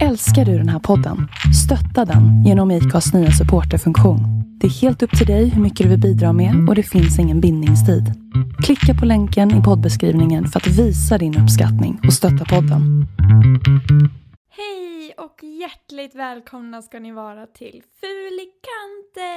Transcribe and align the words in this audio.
Älskar 0.00 0.44
du 0.44 0.58
den 0.58 0.68
här 0.68 0.78
podden? 0.78 1.28
Stötta 1.64 2.04
den 2.04 2.44
genom 2.44 2.70
IKAs 2.70 3.14
nya 3.14 3.30
supporterfunktion. 3.30 4.20
Det 4.60 4.66
är 4.66 4.70
helt 4.70 5.02
upp 5.02 5.18
till 5.18 5.26
dig 5.26 5.48
hur 5.48 5.62
mycket 5.62 5.84
du 5.84 5.90
vill 5.90 6.00
bidra 6.00 6.32
med 6.32 6.68
och 6.68 6.74
det 6.74 6.82
finns 6.82 7.18
ingen 7.18 7.40
bindningstid. 7.40 8.04
Klicka 8.64 8.94
på 9.00 9.06
länken 9.06 9.60
i 9.60 9.62
poddbeskrivningen 9.62 10.46
för 10.46 10.60
att 10.60 10.66
visa 10.66 11.18
din 11.18 11.38
uppskattning 11.42 12.00
och 12.06 12.12
stötta 12.12 12.44
podden. 12.44 13.06
Hej 14.58 15.14
och 15.18 15.44
hjärtligt 15.60 16.14
välkomna 16.14 16.82
ska 16.82 16.98
ni 17.00 17.12
vara 17.12 17.46
till 17.46 17.82
Fulikanter! 18.00 19.30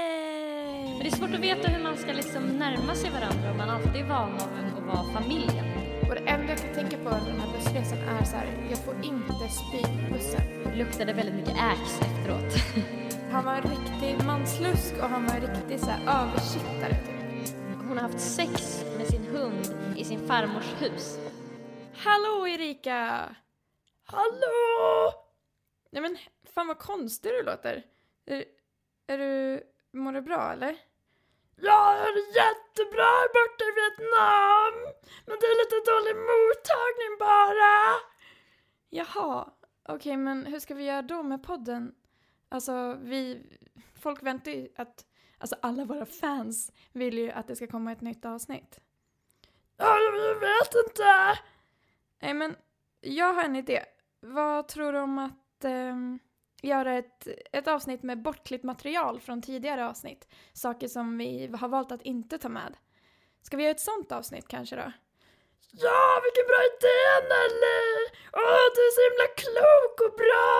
Det 1.01 1.07
är 1.07 1.11
svårt 1.11 1.33
att 1.33 1.39
veta 1.39 1.67
hur 1.67 1.83
man 1.83 1.97
ska 1.97 2.13
liksom 2.13 2.43
närma 2.43 2.95
sig 2.95 3.09
varandra 3.09 3.51
om 3.51 3.57
man 3.57 3.69
alltid 3.69 4.01
är 4.01 4.07
van 4.07 4.33
av 4.33 4.49
att 4.77 4.85
vara 4.87 5.21
familjen. 5.21 5.94
Och 6.09 6.15
det 6.15 6.29
enda 6.29 6.47
jag 6.47 6.57
kan 6.57 6.73
tänka 6.73 6.97
på 6.97 7.09
under 7.09 7.31
den 7.31 7.39
här 7.39 7.53
bussresan 7.53 7.97
är 7.97 8.23
så 8.23 8.35
här, 8.35 8.67
jag 8.69 8.79
får 8.85 8.95
inte 8.95 9.49
spy 9.49 9.81
på 9.81 10.13
bussen. 10.13 10.41
Det 10.63 10.75
luktade 10.75 11.13
väldigt 11.13 11.35
mycket 11.35 11.57
äx 11.73 12.01
efteråt. 12.01 12.53
Han 13.31 13.45
var 13.45 13.53
en 13.55 13.61
riktig 13.61 14.25
manslusk 14.25 14.93
och 14.93 15.09
han 15.09 15.25
var 15.25 15.35
en 15.35 15.41
riktig 15.41 15.79
så 15.79 15.89
här 15.89 16.23
översittare 16.23 16.95
typ. 17.05 17.15
Hon 17.87 17.97
har 17.97 18.01
haft 18.01 18.19
sex 18.19 18.83
med 18.97 19.07
sin 19.07 19.25
hund 19.25 19.95
i 19.97 20.03
sin 20.03 20.27
farmors 20.27 20.81
hus. 20.81 21.19
Hallå 21.93 22.47
Erika! 22.47 23.35
Hallå! 24.03 25.13
Nej 25.91 26.01
men 26.01 26.17
fan 26.53 26.67
vad 26.67 26.79
konstig 26.79 27.31
du 27.31 27.43
låter. 27.43 27.83
Är, 28.25 28.45
är 29.07 29.17
du, 29.17 29.63
mår 29.93 30.11
du 30.11 30.21
bra 30.21 30.51
eller? 30.51 30.77
Ja, 31.55 31.97
jag 31.97 32.07
är 32.07 32.35
jättebra 32.35 33.11
borta 33.33 33.63
i 33.63 33.73
Vietnam. 33.79 34.73
Men 35.25 35.37
det 35.39 35.45
är 35.45 35.57
lite 35.63 35.91
dålig 35.91 36.15
mottagning 36.15 37.17
bara. 37.19 37.95
Jaha, 38.89 39.49
okej 39.89 40.17
men 40.17 40.45
hur 40.45 40.59
ska 40.59 40.75
vi 40.75 40.83
göra 40.83 41.01
då 41.01 41.23
med 41.23 41.43
podden? 41.43 41.95
Alltså 42.49 42.97
vi, 43.01 43.45
folk 44.01 44.23
väntar 44.23 44.51
ju 44.51 44.69
att, 44.75 45.05
alltså 45.37 45.55
alla 45.61 45.85
våra 45.85 46.05
fans 46.05 46.71
vill 46.91 47.17
ju 47.17 47.31
att 47.31 47.47
det 47.47 47.55
ska 47.55 47.67
komma 47.67 47.91
ett 47.91 48.01
nytt 48.01 48.25
avsnitt. 48.25 48.79
Ja, 49.77 49.99
jag 49.99 50.39
vet 50.39 50.75
inte. 50.87 51.39
Nej 52.21 52.33
men, 52.33 52.55
jag 53.01 53.33
har 53.33 53.43
en 53.43 53.55
idé. 53.55 53.83
Vad 54.19 54.67
tror 54.67 54.93
du 54.93 54.99
om 54.99 55.19
att 55.19 55.65
ehm, 55.65 56.19
göra 56.61 56.97
ett, 56.97 57.27
ett 57.51 57.67
avsnitt 57.67 58.03
med 58.03 58.21
bortklippt 58.21 58.63
material 58.63 59.19
från 59.19 59.41
tidigare 59.41 59.87
avsnitt? 59.89 60.27
Saker 60.53 60.87
som 60.87 61.17
vi 61.17 61.51
har 61.59 61.67
valt 61.67 61.91
att 61.91 62.01
inte 62.01 62.37
ta 62.37 62.49
med. 62.49 62.77
Ska 63.41 63.57
vi 63.57 63.63
göra 63.63 63.71
ett 63.71 63.79
sånt 63.91 64.11
avsnitt 64.11 64.47
kanske 64.47 64.75
då? 64.75 64.91
Ja, 65.71 66.21
vilken 66.25 66.47
bra 66.51 66.61
idé 66.71 66.99
Nelly! 67.31 67.83
Åh, 68.41 68.65
du 68.75 68.81
är 68.87 68.93
så 68.97 69.03
himla 69.07 69.27
klok 69.41 69.95
och 70.05 70.15
bra! 70.23 70.53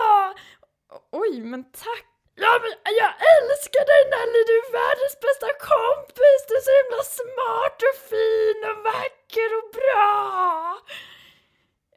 Oj, 1.22 1.40
men 1.40 1.62
tack! 1.64 2.06
Ja, 2.34 2.52
men 2.62 2.72
jag 3.02 3.12
älskar 3.36 3.84
dig 3.92 4.02
Nelly! 4.14 4.40
Du 4.48 4.54
är 4.62 4.68
världens 4.80 5.16
bästa 5.26 5.50
kompis! 5.72 6.40
Du 6.48 6.52
är 6.60 6.64
så 6.70 6.74
himla 6.80 7.02
smart 7.20 7.78
och 7.88 7.98
fin 8.10 8.58
och 8.70 8.78
vacker 8.90 9.50
och 9.58 9.68
bra! 9.78 10.10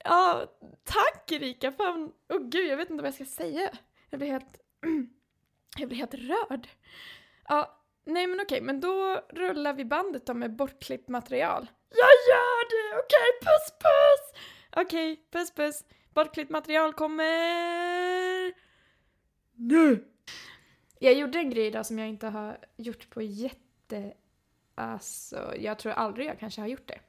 Ja, 0.04 0.24
tack 0.84 1.32
Erika! 1.32 1.72
Fan, 1.72 2.12
åh 2.34 2.40
gud, 2.40 2.68
jag 2.72 2.78
vet 2.78 2.90
inte 2.90 3.04
vad 3.04 3.08
jag 3.14 3.16
ska 3.16 3.26
säga. 3.44 3.70
Jag 4.10 4.20
blir 4.20 4.32
helt... 4.32 4.60
jag 5.78 5.90
blir 5.90 5.98
helt 5.98 6.14
rörd. 6.14 6.68
Ja, 7.48 7.84
nej 8.06 8.28
men 8.28 8.40
okej, 8.42 8.62
men 8.62 8.80
då 8.80 9.22
rullar 9.30 9.74
vi 9.74 9.86
bandet 9.86 10.26
då 10.26 10.34
med 10.34 10.56
bortklippt 10.56 11.08
material. 11.10 11.68
Jag 11.90 12.16
gör 12.30 12.70
det! 12.70 13.00
Okej, 13.00 13.40
puss 13.42 13.72
puss! 13.80 14.44
Okej, 14.76 15.28
puss 15.32 15.52
puss. 15.52 15.84
Bortklippt 16.14 16.52
material 16.52 16.94
kommer... 16.94 18.54
Nu! 19.56 20.06
Jag 21.00 21.14
gjorde 21.14 21.40
en 21.40 21.50
grej 21.50 21.68
idag 21.68 21.86
som 21.86 22.00
jag 22.00 22.08
inte 22.08 22.28
har 22.28 22.58
gjort 22.78 23.10
på 23.10 23.22
jätte... 23.22 24.14
Alltså, 24.76 25.56
jag 25.58 25.80
tror 25.80 25.92
aldrig 25.92 26.28
jag 26.28 26.40
kanske 26.40 26.62
har 26.62 26.68
gjort 26.68 26.88
det. 26.88 27.00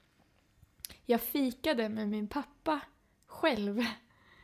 Jag 1.06 1.20
fikade 1.20 1.88
med 1.88 2.08
min 2.08 2.28
pappa 2.28 2.80
själv. 3.26 3.84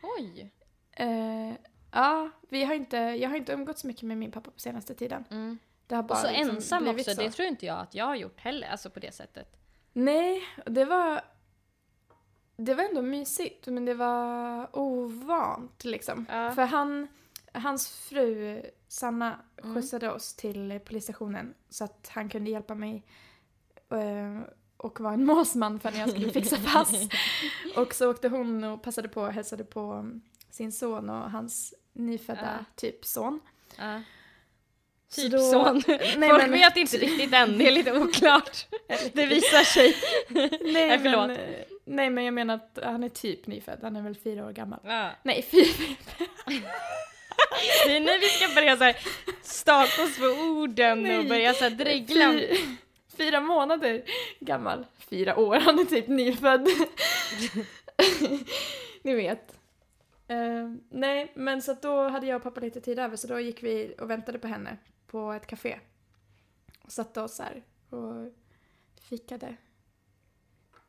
Oj! 0.02 0.52
Eh, 0.92 1.52
ja, 1.96 2.30
vi 2.48 2.64
har 2.64 2.74
inte, 2.74 2.96
jag 2.96 3.30
har 3.30 3.36
inte 3.36 3.52
umgått 3.52 3.78
så 3.78 3.86
mycket 3.86 4.02
med 4.02 4.18
min 4.18 4.32
pappa 4.32 4.50
på 4.50 4.60
senaste 4.60 4.94
tiden. 4.94 5.24
Mm. 5.30 5.58
Det 5.86 5.94
har 5.94 6.02
Och 6.02 6.08
bara 6.08 6.18
så 6.18 6.30
liksom 6.30 6.56
ensam 6.56 6.88
också, 6.88 7.14
så. 7.14 7.20
det 7.22 7.30
tror 7.30 7.48
inte 7.48 7.66
jag 7.66 7.78
att 7.80 7.94
jag 7.94 8.04
har 8.06 8.14
gjort 8.16 8.40
heller, 8.40 8.68
alltså 8.68 8.90
på 8.90 9.00
det 9.00 9.14
sättet. 9.14 9.56
Nej, 9.92 10.42
och 10.64 10.72
det 10.72 10.84
var... 10.84 11.20
Det 12.56 12.74
var 12.74 12.84
ändå 12.84 13.02
mysigt, 13.02 13.66
men 13.66 13.84
det 13.84 13.94
var 13.94 14.68
ovant 14.78 15.84
liksom. 15.84 16.26
Ja. 16.28 16.52
För 16.52 16.62
han, 16.64 17.08
hans 17.52 17.88
fru 17.88 18.62
Sanna 18.88 19.40
Mm. 19.62 19.74
skjutsade 19.74 20.12
oss 20.12 20.34
till 20.34 20.80
polisstationen 20.84 21.54
så 21.68 21.84
att 21.84 22.10
han 22.14 22.28
kunde 22.28 22.50
hjälpa 22.50 22.74
mig 22.74 23.04
eh, 23.90 24.40
och 24.76 25.00
vara 25.00 25.14
en 25.14 25.24
måsman 25.24 25.80
för 25.80 25.90
när 25.90 25.98
jag 25.98 26.10
skulle 26.10 26.30
fixa 26.30 26.56
pass. 26.56 26.92
och 27.76 27.94
så 27.94 28.10
åkte 28.10 28.28
hon 28.28 28.64
och 28.64 28.82
passade 28.82 29.08
på 29.08 29.22
och 29.22 29.32
hälsade 29.32 29.64
på 29.64 30.10
sin 30.50 30.72
son 30.72 31.10
och 31.10 31.30
hans 31.30 31.74
nyfödda 31.96 32.58
Ja. 32.58 32.64
typ 32.76 33.04
son. 33.04 33.40
Så 35.08 35.20
Typ 35.20 35.32
då- 35.32 35.38
sån. 35.38 35.82
Nej, 35.88 36.28
Folk 36.30 36.42
men- 36.42 36.50
vet 36.52 36.76
inte 36.76 36.96
riktigt 36.96 37.32
än, 37.32 37.58
det 37.58 37.66
är 37.68 37.70
lite 37.72 37.92
oklart. 37.98 38.66
det 39.12 39.26
visar 39.26 39.64
sig. 39.64 39.96
Nej, 40.28 40.50
Nej, 40.72 40.98
förlåt. 41.02 41.26
men, 41.28 41.38
nej 41.84 42.10
men 42.10 42.24
jag 42.24 42.34
menar 42.34 42.54
att 42.54 42.78
han 42.84 43.04
är 43.04 43.08
typ 43.08 43.46
nyfödd, 43.46 43.78
han 43.82 43.96
är 43.96 44.02
väl 44.02 44.16
fyra 44.16 44.46
år 44.46 44.52
gammal. 44.52 44.80
Ja. 44.84 45.10
Nej, 45.22 45.42
fyra. 45.50 45.96
Det 47.86 47.96
är 47.96 48.00
nu 48.00 48.18
vi 48.18 48.26
ska 48.26 48.54
börja 48.54 48.76
så 48.76 48.92
staka 49.42 50.02
oss 50.02 50.18
på 50.18 50.24
orden 50.26 50.98
och 50.98 51.04
Nej. 51.08 51.24
börja 51.28 51.54
så 51.54 51.64
här 51.64 51.70
dregla. 51.70 52.32
Fy- 52.32 52.56
Fyra 53.16 53.40
månader 53.40 54.02
gammal. 54.40 54.86
Fyra 55.10 55.36
år, 55.36 55.56
han 55.56 55.78
är 55.78 55.84
typ 55.84 56.08
nyfödd. 56.08 56.68
Ni 59.02 59.14
vet. 59.14 59.55
Eh, 60.28 60.72
nej, 60.88 61.32
men 61.34 61.62
så 61.62 61.74
då 61.82 62.08
hade 62.08 62.26
jag 62.26 62.36
och 62.36 62.42
pappa 62.42 62.60
lite 62.60 62.80
tid 62.80 62.98
över 62.98 63.16
så 63.16 63.26
då 63.26 63.40
gick 63.40 63.62
vi 63.62 63.94
och 64.00 64.10
väntade 64.10 64.38
på 64.38 64.46
henne 64.46 64.76
på 65.06 65.32
ett 65.32 65.46
café. 65.46 65.78
Och 66.82 66.92
satte 66.92 67.20
oss 67.20 67.38
här 67.38 67.62
och 67.90 68.32
fikade. 69.00 69.56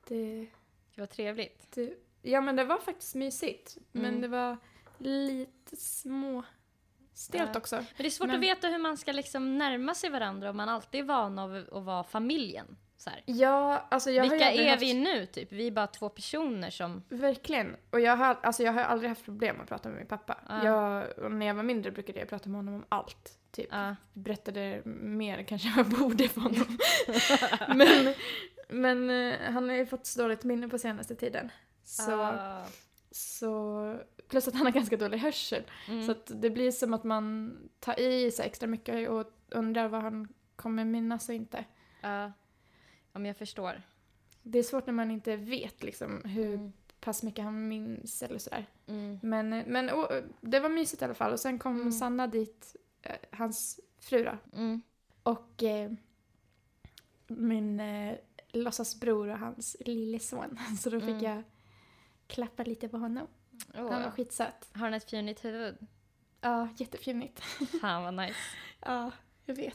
Det, 0.07 0.47
Det 0.95 1.01
var 1.01 1.05
trevligt. 1.07 1.71
det, 1.71 1.93
ja 2.21 2.41
men 2.41 2.55
det 2.55 2.63
var 2.65 2.77
faktiskt 2.77 3.15
mysigt. 3.15 3.77
Men 3.91 4.05
Mm. 4.05 4.21
det 4.21 4.27
var 4.27 4.57
lite 4.97 5.75
små 5.75 6.43
stelt 7.13 7.49
Ja. 7.53 7.59
också. 7.59 7.75
Men 7.75 7.85
det 7.97 8.05
är 8.05 8.09
svårt 8.09 8.27
Men- 8.27 8.35
att 8.35 8.41
veta 8.41 8.67
hur 8.67 8.77
man 8.77 8.97
ska 8.97 9.11
liksom 9.11 9.57
närma 9.57 9.95
sig 9.95 10.09
varandra 10.09 10.49
om 10.49 10.57
man 10.57 10.69
alltid 10.69 10.99
är 11.01 11.05
van 11.05 11.39
av 11.39 11.65
att 11.71 11.83
vara 11.83 12.03
familjen. 12.03 12.77
Så 12.99 13.09
här. 13.09 13.23
Ja, 13.25 13.87
alltså 13.91 14.11
jag 14.11 14.23
har 14.23 14.29
Vilka 14.29 14.47
aldrig 14.47 14.65
är 14.65 14.71
haft- 14.71 14.83
vi 14.83 14.93
nu 14.93 15.25
typ? 15.25 15.51
Vi 15.51 15.67
är 15.67 15.71
bara 15.71 15.87
två 15.87 16.09
personer 16.09 16.69
som... 16.69 17.03
Verkligen. 17.09 17.75
Och 17.89 17.99
jag 17.99 18.17
har, 18.17 18.37
alltså 18.43 18.63
jag 18.63 18.73
har 18.73 18.81
aldrig 18.81 19.09
haft 19.09 19.25
problem 19.25 19.61
att 19.61 19.69
prata 19.69 19.89
med 19.89 19.97
min 19.97 20.07
pappa. 20.07 20.37
Ja. 20.49 20.63
Jag, 20.65 21.31
när 21.31 21.45
jag 21.45 21.53
var 21.55 21.63
mindre 21.63 21.91
brukade 21.91 22.19
jag 22.19 22.29
prata 22.29 22.49
med 22.49 22.57
honom 22.59 22.73
om 22.75 22.85
allt. 22.89 23.39
Typ. 23.51 23.67
Ja. 23.71 23.95
Berättade 24.13 24.81
mer 24.85 25.43
kanske 25.43 25.67
jag 25.77 25.85
borde 25.89 26.27
för 26.27 26.41
honom. 26.41 26.77
men 27.77 28.13
men 28.69 29.09
eh, 29.09 29.51
han 29.53 29.69
har 29.69 29.75
ju 29.75 29.85
fått 29.85 30.05
så 30.05 30.21
dåligt 30.21 30.43
minne 30.43 30.67
på 30.69 30.77
senaste 30.77 31.15
tiden. 31.15 31.51
Så, 31.83 32.21
Ah. 32.21 32.65
så, 33.11 33.95
plus 34.29 34.47
att 34.47 34.53
han 34.55 34.65
har 34.65 34.73
ganska 34.73 34.97
dålig 34.97 35.17
hörsel. 35.17 35.63
Mm. 35.87 36.05
Så 36.05 36.11
att 36.11 36.41
det 36.41 36.49
blir 36.49 36.71
som 36.71 36.93
att 36.93 37.03
man 37.03 37.55
tar 37.79 37.99
i 37.99 38.31
sig 38.31 38.45
extra 38.45 38.67
mycket 38.67 39.09
och 39.09 39.31
undrar 39.51 39.87
vad 39.87 40.01
han 40.01 40.27
kommer 40.55 40.85
minnas 40.85 41.29
och 41.29 41.35
inte. 41.35 41.65
Men 43.17 43.25
jag 43.25 43.37
förstår. 43.37 43.81
Det 44.43 44.59
är 44.59 44.63
svårt 44.63 44.85
när 44.85 44.93
man 44.93 45.11
inte 45.11 45.35
vet 45.35 45.83
liksom 45.83 46.21
hur 46.25 46.53
Mm. 46.53 46.73
pass 46.99 47.23
mycket 47.23 47.45
han 47.45 47.67
minns 47.67 48.23
eller 48.23 48.37
sådär. 48.39 48.65
Mm. 48.87 49.19
Men, 49.23 49.49
men 49.49 49.89
oh, 49.89 50.07
det 50.41 50.59
var 50.59 50.69
mysigt 50.69 51.01
i 51.01 51.05
alla 51.05 51.13
fall. 51.13 51.31
Och 51.31 51.39
sen 51.39 51.59
kom 51.59 51.75
Mm. 51.75 51.91
Sanna 51.91 52.27
dit, 52.27 52.75
eh, 53.01 53.15
hans 53.31 53.79
fru 53.99 54.23
då. 54.23 54.57
Mm. 54.57 54.81
Och 55.23 55.63
eh, 55.63 55.91
min 57.27 57.79
eh, 57.79 58.15
låtsasbror 58.47 59.27
och 59.27 59.37
hans 59.39 59.75
lilleson. 59.79 60.59
Så 60.79 60.89
då 60.89 60.99
fick 60.99 61.09
Mm. 61.09 61.23
jag 61.23 61.43
klappa 62.27 62.63
lite 62.63 62.89
på 62.89 62.97
honom. 62.97 63.27
Åh. 63.75 63.91
Han 63.91 64.03
var 64.03 64.11
skitsöt. 64.11 64.69
Har 64.73 64.81
han 64.81 64.93
ett 64.93 65.09
fjunigt 65.09 65.45
huvud? 65.45 65.77
Ja, 66.41 66.67
jättefjunigt. 66.77 67.39
Fan 67.81 68.03
vad 68.15 68.25
nice. 68.27 68.39
Ja, 68.81 69.11
jag 69.45 69.55
vet. 69.55 69.73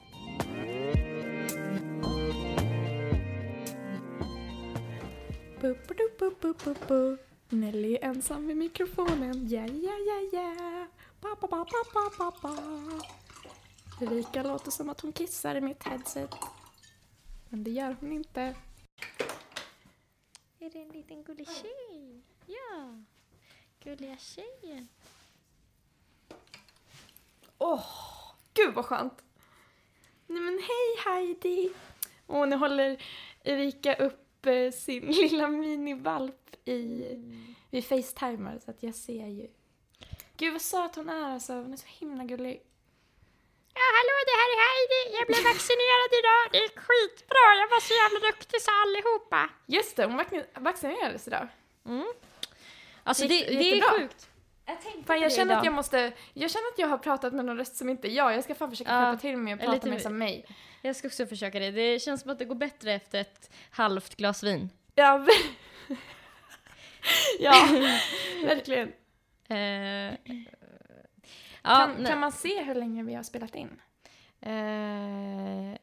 Bu, 5.63 5.77
bu, 6.65 6.75
bu. 6.89 7.19
Nelly 7.49 7.95
är 7.95 8.05
ensam 8.05 8.47
vid 8.47 8.57
mikrofonen. 8.57 9.49
Ja, 9.49 9.67
ja, 9.67 9.97
ja, 10.07 10.21
ja. 10.33 10.87
Ba, 11.21 11.37
ba, 11.41 11.49
ba, 11.49 11.65
ba, 11.95 12.11
ba, 12.19 12.33
ba. 12.43 12.57
Erika 14.01 14.43
låter 14.43 14.71
som 14.71 14.91
att 14.91 15.01
hon 15.01 15.13
kissar 15.13 15.55
i 15.55 15.61
mitt 15.61 15.83
headset. 15.83 16.35
Men 17.49 17.65
det 17.65 17.71
gör 17.71 17.97
hon 18.01 18.13
inte. 18.13 18.41
Är 20.59 20.71
det 20.71 20.83
en 20.83 20.89
liten 20.89 21.25
gullig 21.25 21.49
tjej? 21.49 22.23
Ja. 22.47 23.03
Gulliga 23.85 24.17
tjejen. 24.17 24.89
Åh, 27.59 27.87
gud 28.55 28.75
vad 28.75 28.85
skönt. 28.85 29.25
Nej 30.27 30.41
men 30.41 30.59
hej 30.59 31.05
Heidi! 31.05 31.73
Och 32.27 32.49
nu 32.49 32.57
håller 32.57 33.03
Erika 33.45 33.95
upp 33.95 34.22
eh, 34.47 34.71
sin 34.73 35.07
lilla 35.13 35.49
minivalp 35.49 36.57
i, 36.65 37.05
vi 37.71 37.83
facetimar 37.83 38.59
så 38.65 38.71
att 38.71 38.83
jag 38.83 38.95
ser 38.95 39.27
ju. 39.27 39.49
Gud 40.37 40.53
vad 40.53 40.63
söt 40.63 40.95
hon 40.97 41.09
är 41.09 41.35
alltså, 41.35 41.53
hon 41.53 41.73
är 41.73 41.77
så 41.77 41.87
himla 41.89 42.25
gullig. 42.25 42.63
Ja, 43.75 43.81
hallå, 43.99 44.15
det 44.29 44.37
här 44.41 44.49
är 44.55 44.59
Heidi. 44.69 45.17
Jag 45.19 45.27
blev 45.27 45.43
vaccinerad 45.53 46.11
idag. 46.21 46.43
Det 46.53 46.59
är 46.59 46.69
skitbra. 46.69 47.47
Jag 47.61 47.69
var 47.69 47.81
så 47.81 47.95
jävla 48.03 48.21
duktig 48.31 48.63
så 48.63 48.71
allihopa. 48.83 49.51
Just 49.67 49.97
det, 49.97 50.05
hon 50.05 50.21
vac- 50.21 50.61
vaccinerades 50.61 51.27
idag. 51.29 51.49
Alltså, 53.05 53.25
Gick- 53.25 53.29
det, 53.47 53.53
det 53.55 53.59
det 53.59 53.79
är 53.79 53.99
sjukt. 53.99 54.29
Jag 54.67 54.81
tänkte 54.81 55.03
Fan, 55.05 55.21
jag 55.21 55.33
känner 55.33 55.57
att 55.57 55.65
jag 55.65 55.75
måste, 55.75 56.13
jag 56.35 56.51
känner 56.51 56.67
att 56.73 56.79
jag 56.79 56.89
har 56.89 56.99
pratat 56.99 57.33
med 57.33 57.45
någon 57.45 57.57
röst 57.57 57.77
som 57.77 57.89
inte 57.89 58.09
är 58.09 58.13
jag. 58.13 58.35
Jag 58.35 58.45
ska 58.45 58.55
fan 58.55 58.71
försöka 58.71 58.91
Ja, 58.91 58.97
skärpa 59.01 59.21
till 59.21 59.37
mig 59.37 59.53
och 59.55 59.59
lite 59.61 59.73
prata 59.73 59.87
mer 59.87 59.95
mer- 59.95 60.01
som 60.01 60.19
mig. 60.19 60.47
Jag 60.83 60.97
ska 60.97 61.09
också 61.09 61.27
försöka 61.27 61.59
det. 61.59 61.71
Det 61.71 61.99
känns 61.99 62.21
som 62.21 62.31
att 62.31 62.39
det 62.39 62.45
går 62.45 62.55
bättre 62.55 62.93
efter 62.93 63.21
ett 63.21 63.51
halvt 63.71 64.15
glas 64.17 64.43
vin. 64.43 64.71
Ja, 64.95 65.27
ja 67.41 67.53
verkligen. 68.45 68.93
Ja, 71.63 71.77
kan, 71.77 71.95
nej. 71.99 72.07
kan 72.07 72.21
man 72.21 72.33
se 72.33 72.63
hur 72.63 72.75
länge 72.75 73.03
vi 73.03 73.15
har 73.15 73.23
spelat 73.23 73.55
in? 73.55 73.81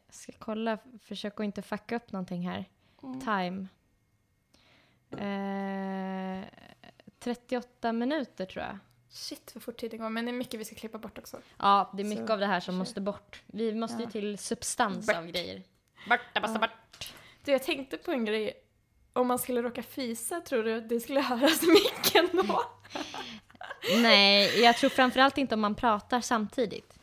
Jag 0.08 0.16
ska 0.16 0.32
kolla, 0.40 0.78
försöka 1.04 1.44
att 1.44 1.46
inte 1.46 1.62
fucka 1.62 1.96
upp 1.96 2.12
någonting 2.12 2.50
här. 2.50 2.66
Mm. 3.04 3.20
Time. 3.22 3.68
Eh, 5.12 6.46
38 7.20 7.92
minuter 7.94 8.46
tror 8.46 8.66
jag. 8.66 8.78
Shit 9.12 9.52
vad 9.56 9.64
fort 9.64 9.78
tiden 9.78 10.00
går, 10.00 10.10
men 10.10 10.26
det 10.26 10.32
är 10.32 10.34
mycket 10.34 10.60
vi 10.60 10.66
ska 10.66 10.76
klippa 10.76 10.98
bort 10.98 11.18
också. 11.18 11.38
Ja, 11.58 11.92
det 11.96 12.02
är 12.02 12.06
mycket 12.06 12.28
Så, 12.28 12.34
av 12.34 12.40
det 12.40 12.46
här 12.46 12.60
som 12.60 12.76
måste 12.76 13.02
bort. 13.02 13.42
Vi 13.48 13.74
måste 13.76 13.98
ju 13.98 14.04
Ja. 14.04 14.10
till 14.10 14.38
substans 14.38 15.08
Bort. 15.08 15.16
av 15.16 15.26
grejer. 15.28 15.64
Borta, 16.10 16.42
basta, 16.42 16.60
Ja. 16.62 16.68
bort. 16.68 17.14
Du, 17.44 17.52
jag 17.52 17.64
tänkte 17.64 17.98
på 17.98 18.12
en 18.12 18.26
grej. 18.26 18.54
Om 19.14 19.28
man 19.28 19.40
skulle 19.40 19.62
råka 19.62 19.84
fisa, 19.84 20.42
tror 20.42 20.64
du 20.64 20.82
det 20.82 21.00
skulle 21.00 21.22
höras 21.22 21.64
i 21.64 21.68
micken 21.68 22.30
då? 22.48 22.64
Nej, 24.02 24.62
jag 24.62 24.78
tror 24.78 24.90
framförallt 24.90 25.38
inte 25.38 25.56
om 25.56 25.62
man 25.62 25.76
pratar 25.76 26.22
samtidigt. 26.22 26.94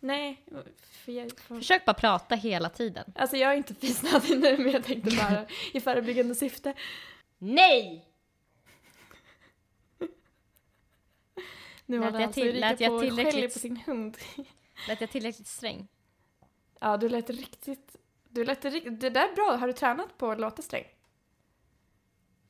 Nej, 0.00 0.44
för 0.82 1.12
jag, 1.12 1.30
för, 1.40 1.56
Försök 1.56 1.84
bara 1.84 1.94
prata 1.94 2.34
hela 2.34 2.68
tiden. 2.68 3.12
Alltså 3.16 3.36
jag 3.36 3.52
är 3.52 3.56
inte 3.56 3.74
fisnödig 3.80 4.38
nu, 4.40 4.58
men 4.58 4.72
jag 4.72 4.84
tänkte 4.84 5.16
bara 5.16 5.46
i 5.72 5.80
förebyggande 5.80 6.34
syfte. 6.34 6.74
Nej! 7.38 8.06
Nu 11.90 12.00
Lät 12.00 12.12
jag 12.14 12.22
alltså 12.22 12.40
till- 12.40 12.60
lät 12.60 12.80
jag 12.80 13.00
tillräckligt- 13.00 13.52
på 13.52 13.58
sin 13.58 13.76
hund. 13.76 14.16
Lät 14.88 15.00
jag 15.00 15.10
tillräckligt 15.10 15.46
sträng? 15.46 15.88
Ja, 16.80 16.96
du 16.96 17.08
lät 17.08 17.30
riktigt... 17.30 17.96
Du 18.28 18.44
lät 18.44 18.64
riktigt... 18.64 19.00
Det 19.00 19.10
där 19.10 19.28
är 19.28 19.34
bra. 19.34 19.56
Har 19.56 19.66
du 19.66 19.72
tränat 19.72 20.18
på 20.18 20.30
att 20.30 20.40
låta 20.40 20.62
sträng? 20.62 20.84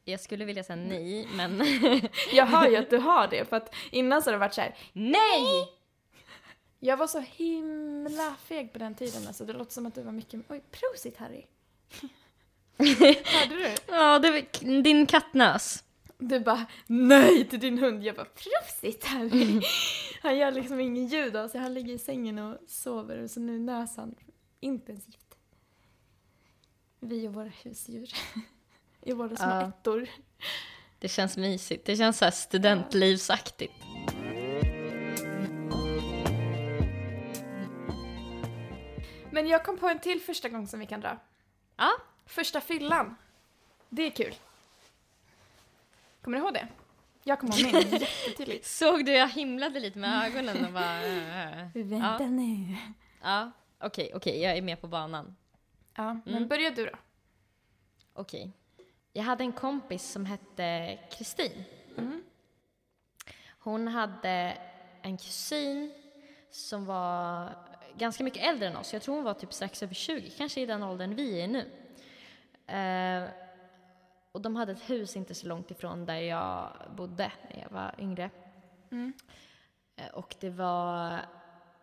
Jag 0.05 0.21
skulle 0.21 0.45
vilja 0.45 0.65
säga 0.65 0.77
nej, 0.77 1.29
men 1.35 1.63
Jag 2.33 2.47
hör 2.47 2.69
ju 2.69 2.77
att 2.77 2.91
du 2.91 2.99
har 3.11 3.29
det, 3.29 3.45
för 3.49 3.57
att 3.57 3.75
innan 3.91 4.23
så 4.23 4.29
har 4.31 4.33
det 4.33 4.39
varit 4.39 4.55
så 4.55 4.61
här. 4.61 4.75
nej! 4.93 5.69
Jag 6.79 6.97
var 6.97 7.07
så 7.07 7.21
himla 7.21 8.35
feg 8.45 8.73
på 8.73 8.79
den 8.79 8.95
tiden 8.95 9.27
alltså. 9.27 9.45
Det 9.45 9.53
låter 9.53 9.73
som 9.73 9.87
att 9.87 9.95
du 9.95 10.03
var 10.03 10.13
mycket... 10.13 10.41
Oj, 10.49 10.63
prosit 10.71 11.17
Harry! 11.17 11.45
Hörde 12.79 13.55
du? 13.55 13.75
Ja, 13.87 14.19
det 14.19 14.31
din 14.83 15.07
kattnös. 15.07 15.85
Du 16.21 16.41
bara 16.41 16.67
nej 16.87 17.49
till 17.49 17.61
din 17.61 17.79
hund. 17.79 18.05
Jag 18.05 18.17
bara 18.17 18.25
prosit 18.27 19.05
Harry! 19.05 19.61
Han 20.23 20.37
gör 20.39 20.51
liksom 20.51 20.81
ingen 20.81 21.07
ljud 21.07 21.37
av 21.37 21.49
sig. 21.49 21.61
Han 21.61 21.75
ligger 21.75 21.95
i 21.95 21.99
sängen 21.99 22.39
och 22.39 22.59
sover 22.67 23.23
och 23.23 23.31
så 23.31 23.41
nu 23.41 23.59
nös 23.59 23.97
han 23.97 24.15
intensivt. 24.61 25.37
Vi 27.01 27.29
och 27.29 27.35
våra 27.35 27.53
husdjur. 27.65 28.11
I 29.03 29.13
våra 29.13 29.37
små 29.37 29.47
Ja. 29.49 29.69
ettor. 29.69 30.09
Det 30.99 31.09
känns 31.09 31.37
mysigt. 31.37 31.87
Det 31.87 31.97
känns 31.97 32.19
så 32.19 32.25
här 32.25 32.33
studentlivsaktigt. 32.33 33.73
Men 39.31 39.49
jag 39.49 39.65
kom 39.65 39.77
på 39.79 39.89
en 39.89 39.99
till 39.99 40.21
första 40.21 40.49
gång 40.49 40.67
som 40.67 40.81
vi 40.81 40.87
kan 40.87 41.01
dra. 41.01 41.19
Ja. 41.77 41.91
Första 42.27 42.61
fyllan. 42.61 43.15
Det 43.89 44.03
är 44.07 44.11
kul. 44.11 44.35
Kommer 46.23 46.37
du 46.39 46.45
ihåg 46.45 46.55
det? 46.55 46.69
Jag 47.25 47.41
kommer 47.41 47.61
ihåg 47.61 47.73
min 47.75 48.01
jättetydligt. 48.01 48.67
Såg 48.79 49.05
du 49.05 49.13
jag 49.13 49.29
himlade 49.29 49.81
lite 49.81 49.99
med 49.99 50.25
ögonen 50.27 50.65
och 50.65 50.73
bara... 50.73 51.05
äh, 51.07 51.61
äh. 51.63 51.69
Vänta 51.75 52.27
nu. 52.27 52.77
Ja, 53.23 53.51
okej, 53.79 54.11
okej, 54.15 54.41
jag 54.43 54.57
är 54.57 54.63
med 54.63 54.81
på 54.81 54.87
banan. 54.87 55.37
Ja, 55.97 56.15
men 56.25 56.35
Mm. 56.37 56.49
börja 56.49 56.71
du 56.71 56.87
då. 56.87 56.93
Okej. 58.13 58.53
Jag 59.13 59.23
hade 59.23 59.45
en 59.45 59.53
kompis 59.53 60.11
som 60.11 60.27
hette 60.27 60.99
Kristin. 61.11 61.65
Mm. 61.99 62.23
Hon 63.59 63.89
hade 63.89 64.59
en 65.03 65.17
kusin 65.19 65.93
som 66.51 66.87
var 66.87 67.51
ganska 67.99 68.25
mycket 68.25 68.43
äldre 68.43 68.69
än 68.69 68.77
oss. 68.77 68.93
Jag 68.93 69.03
tror 69.03 69.15
hon 69.15 69.25
var 69.25 69.35
typ 69.35 69.53
strax 69.53 69.83
över 69.83 69.95
20, 69.95 70.31
kanske 70.31 70.61
i 70.61 70.67
den 70.67 70.83
åldern 70.83 71.15
vi 71.15 71.41
är 71.41 71.49
nu. 71.49 71.71
Eh, 72.67 73.29
och 74.33 74.41
de 74.41 74.57
hade 74.57 74.73
ett 74.73 74.91
hus 74.91 75.17
inte 75.17 75.35
så 75.35 75.47
långt 75.47 75.71
ifrån 75.71 76.07
där 76.07 76.19
jag 76.21 76.73
bodde 76.97 77.33
när 77.51 77.63
jag 77.63 77.71
var 77.71 77.95
yngre. 77.99 78.31
Mm. 78.91 79.13
Eh, 79.97 80.09
och 80.09 80.37
det 80.41 80.51
var 80.51 81.13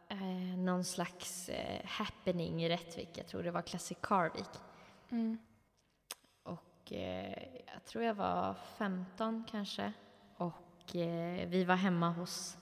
eh, 0.10 0.58
någon 0.58 0.84
slags 0.84 1.50
eh, 1.50 1.86
happening 1.86 2.64
i 2.64 2.70
Rättvik. 2.70 3.10
Jag 3.14 3.28
tror 3.28 3.44
det 3.44 3.52
var 3.52 3.62
Classic 3.62 3.98
Car 4.02 4.32
Week. 4.36 4.60
Mm. 5.10 5.38
Och 6.44 6.94
eh, 6.94 7.44
jag 7.74 7.86
tror 7.86 8.04
jag 8.04 8.14
var 8.14 8.56
15 8.78 9.44
kanske. 9.52 9.94
Och 10.38 10.96
eh, 10.96 11.48
vi 11.48 11.64
var 11.64 11.76
hemma 11.76 12.10
hos 12.10 12.58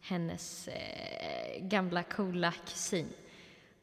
hennes 0.00 0.68
eh, 0.68 1.60
gamla 1.60 2.02
coola 2.02 2.52
kusin. 2.52 3.12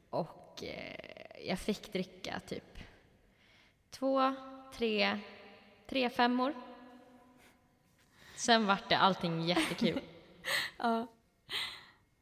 Och 0.09 0.63
eh, 0.63 1.47
jag 1.47 1.59
fick 1.59 1.93
dricka 1.93 2.41
typ 2.47 2.77
två, 3.89 4.35
tre, 4.73 5.19
tre 5.89 6.09
femmor. 6.09 6.53
Sen 8.35 8.65
vart 8.65 8.89
det 8.89 8.97
allting 8.97 9.41
jättekul. 9.45 10.01
Ja. 10.77 11.07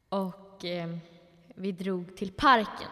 Och 0.10 0.66
eh, 0.66 0.98
vi 1.56 1.72
drog 1.72 2.18
till 2.18 2.32
parken. 2.32 2.90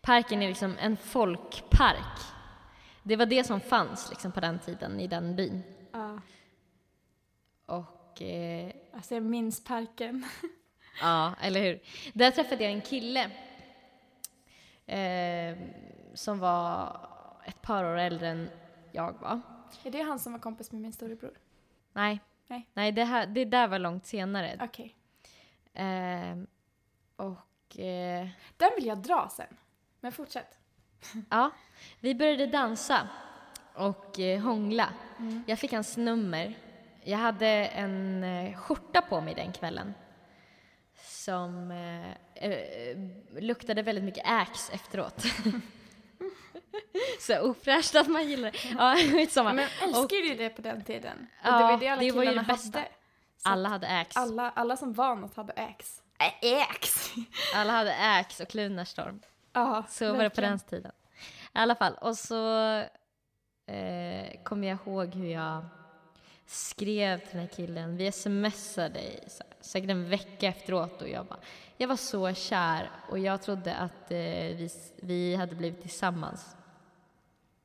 Parken 0.00 0.42
är 0.42 0.48
liksom 0.48 0.76
en 0.80 0.96
folkpark. 0.96 2.18
Det 3.02 3.16
var 3.16 3.26
det 3.26 3.44
som 3.44 3.60
fanns 3.60 4.10
liksom 4.10 4.32
på 4.32 4.40
den 4.40 4.58
tiden 4.58 5.00
i 5.00 5.06
den 5.06 5.36
byn. 5.36 5.62
ja. 5.92 6.20
Och 7.66 8.22
eh, 8.22 8.72
Alltså 8.94 9.14
jag 9.14 9.22
minns 9.22 9.64
parken. 9.64 10.24
ja, 11.00 11.34
eller 11.40 11.60
hur? 11.60 11.80
Där 12.12 12.30
träffade 12.30 12.64
jag 12.64 12.72
en 12.72 12.80
kille 12.80 13.30
eh, 14.86 15.58
som 16.14 16.38
var 16.38 17.00
ett 17.44 17.62
par 17.62 17.84
år 17.84 17.98
äldre 17.98 18.28
än 18.28 18.50
jag 18.92 19.12
var. 19.20 19.40
Är 19.84 19.90
det 19.90 20.02
han 20.02 20.18
som 20.18 20.32
var 20.32 20.40
kompis 20.40 20.72
med 20.72 20.80
min 20.80 20.92
storebror? 20.92 21.38
Nej, 21.92 22.20
Nej. 22.46 22.68
Nej 22.74 22.92
det, 22.92 23.04
här, 23.04 23.26
det 23.26 23.44
där 23.44 23.68
var 23.68 23.78
långt 23.78 24.06
senare. 24.06 24.58
Okej. 24.62 24.94
Eh, 25.74 26.36
och 27.16 27.78
eh, 27.78 28.28
Den 28.56 28.70
vill 28.76 28.86
jag 28.86 28.98
dra 28.98 29.28
sen. 29.32 29.56
Men 30.00 30.12
fortsätt. 30.12 30.58
Ja, 31.30 31.50
vi 32.00 32.14
började 32.14 32.46
dansa 32.46 33.08
och 33.74 34.20
eh, 34.20 34.40
hångla. 34.40 34.88
Jag 35.46 35.58
fick 35.58 35.72
hans 35.72 35.96
nummer. 35.96 36.58
Jag 37.04 37.18
hade 37.18 37.46
en 37.66 38.24
eh, 38.24 38.56
skjorta 38.56 39.02
på 39.02 39.20
mig 39.20 39.34
den 39.34 39.52
kvällen 39.52 39.94
som 41.02 41.70
eh, 41.70 42.10
eh, 42.34 42.98
luktade 43.40 43.82
väldigt 43.82 44.04
mycket 44.04 44.24
Axe 44.26 44.72
efteråt. 44.72 45.24
Så 47.20 47.38
ofräscht 47.40 47.94
att 47.94 48.08
man 48.08 48.28
gillar 48.28 48.50
det. 48.50 48.58
Ja, 48.78 48.96
skitsamma. 49.12 49.52
Men 49.52 49.64
jag 49.80 49.88
älskade 49.88 50.20
ju 50.22 50.34
det 50.34 50.50
på 50.50 50.62
den 50.62 50.84
tiden. 50.84 51.26
Och 51.42 51.46
Ja, 51.48 51.56
det 51.58 51.62
var 51.64 51.70
ju 51.72 51.76
det 51.78 51.88
alla 51.88 52.02
det 52.02 52.10
var 52.12 52.22
ju 52.22 52.28
killarna 52.28 52.48
det 52.48 52.52
bästa. 52.54 52.78
hade. 52.78 52.88
Alla 53.42 53.68
hade 53.68 53.88
Axe. 54.00 54.18
alla, 54.20 54.50
alla 54.50 54.76
som 54.76 54.92
var 54.92 55.14
något 55.14 55.36
hade 55.36 55.52
Axe. 55.52 56.02
Äh, 56.42 56.62
Axe! 56.70 57.10
Alla 57.54 57.72
hade 57.72 57.96
Axe 58.18 58.42
och 58.42 58.54
Lunarstorm. 58.54 59.20
Ja, 59.52 59.84
Så 59.88 60.04
var 60.04 60.12
det 60.12 60.16
på 60.16 60.22
verkligen. 60.22 60.50
den 60.50 60.58
tiden. 60.60 60.92
I 61.54 61.58
alla 61.58 61.74
fall, 61.74 61.94
och 62.00 62.16
så 62.18 62.66
eh, 63.66 64.42
kommer 64.44 64.68
jag 64.68 64.78
ihåg 64.86 65.14
hur 65.14 65.26
jag 65.32 65.64
skrev 66.46 67.18
till 67.18 67.28
den 67.30 67.40
här 67.40 67.46
killen. 67.48 67.96
Vi 67.96 68.12
smsade 68.12 69.00
i 69.00 69.24
så 69.28 69.42
här, 69.42 69.52
säkert 69.60 69.90
en 69.90 70.08
vecka 70.08 70.46
efteråt 70.48 71.02
och 71.02 71.08
jag 71.08 71.26
bara, 71.26 71.38
jag 71.76 71.88
var 71.88 71.96
så 71.96 72.34
kär 72.34 72.90
och 73.08 73.18
jag 73.18 73.42
trodde 73.42 73.74
att 73.74 74.10
eh, 74.10 74.16
vi, 74.56 74.70
vi 75.02 75.34
hade 75.36 75.54
blivit 75.54 75.80
tillsammans. 75.82 76.56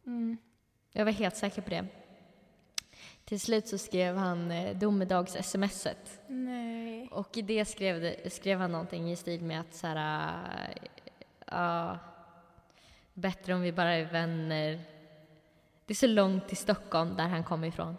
Mm. 0.05 0.37
Jag 0.91 1.05
var 1.05 1.11
helt 1.11 1.35
säker 1.35 1.61
på 1.61 1.69
det. 1.69 1.85
Till 3.25 3.39
slut 3.39 3.67
så 3.67 3.77
skrev 3.77 4.17
han 4.17 4.51
eh, 4.51 4.77
domedags-smset 4.77 6.21
Nej. 6.27 7.09
och 7.11 7.37
i 7.37 7.41
det 7.41 7.65
skrev, 7.65 8.01
det, 8.01 8.33
skrev 8.33 8.59
han 8.59 8.71
någonting 8.71 9.11
i 9.11 9.15
stil 9.15 9.41
med 9.41 9.59
att 9.59 9.73
så 9.73 9.87
här, 9.87 10.29
äh, 10.69 10.89
ja, 11.45 11.97
bättre 13.13 13.53
om 13.53 13.61
vi 13.61 13.71
bara 13.71 13.93
är 13.93 14.05
vänner. 14.05 14.81
Det 15.85 15.93
är 15.93 15.95
så 15.95 16.07
långt 16.07 16.47
till 16.47 16.57
Stockholm, 16.57 17.15
där 17.15 17.27
han 17.27 17.43
kommer 17.43 17.67
ifrån. 17.67 17.97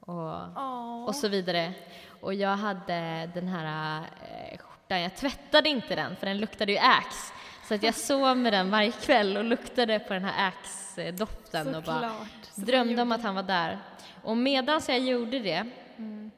Och, 0.00 1.08
och 1.08 1.14
så 1.14 1.28
vidare. 1.28 1.74
Och 2.20 2.34
jag 2.34 2.56
hade 2.56 3.30
den 3.34 3.48
här 3.48 4.00
eh, 4.00 4.58
skjortan, 4.58 5.00
jag 5.00 5.16
tvättade 5.16 5.68
inte 5.68 5.94
den 5.94 6.16
för 6.16 6.26
den 6.26 6.38
luktade 6.38 6.72
ju 6.72 6.78
Axe. 6.78 7.32
Så 7.68 7.74
att 7.74 7.82
jag 7.82 7.94
sov 7.94 8.36
med 8.36 8.52
den 8.52 8.70
varje 8.70 8.92
kväll 8.92 9.36
och 9.36 9.44
luktade 9.44 9.98
på 9.98 10.12
den 10.12 10.24
här 10.24 10.48
Axe-doften 10.48 11.74
och 11.74 11.82
bara 11.82 12.12
drömde 12.54 13.02
om 13.02 13.12
att 13.12 13.22
han 13.22 13.34
var 13.34 13.42
där. 13.42 13.78
Och 14.22 14.36
medan 14.36 14.80
jag 14.88 14.98
gjorde 14.98 15.38
det 15.38 15.66
mm. 15.96 16.30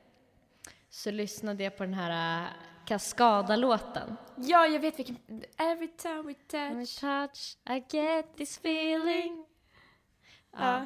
så 0.91 1.11
lyssnade 1.11 1.65
jag 1.65 1.77
på 1.77 1.85
den 1.85 1.95
här 1.95 2.43
uh, 2.43 2.49
Cascada-låten. 2.87 4.17
Ja, 4.37 4.67
jag 4.67 4.81
vet 4.81 4.99
vilken. 4.99 5.19
Every 5.57 5.89
time 5.89 6.23
we 6.23 6.35
touch. 6.35 6.73
We 6.73 6.87
touch 6.87 7.57
I 7.71 7.97
get 7.97 8.37
this 8.37 8.59
feeling. 8.59 9.47
Ja. 10.59 10.77
Uh. 10.77 10.85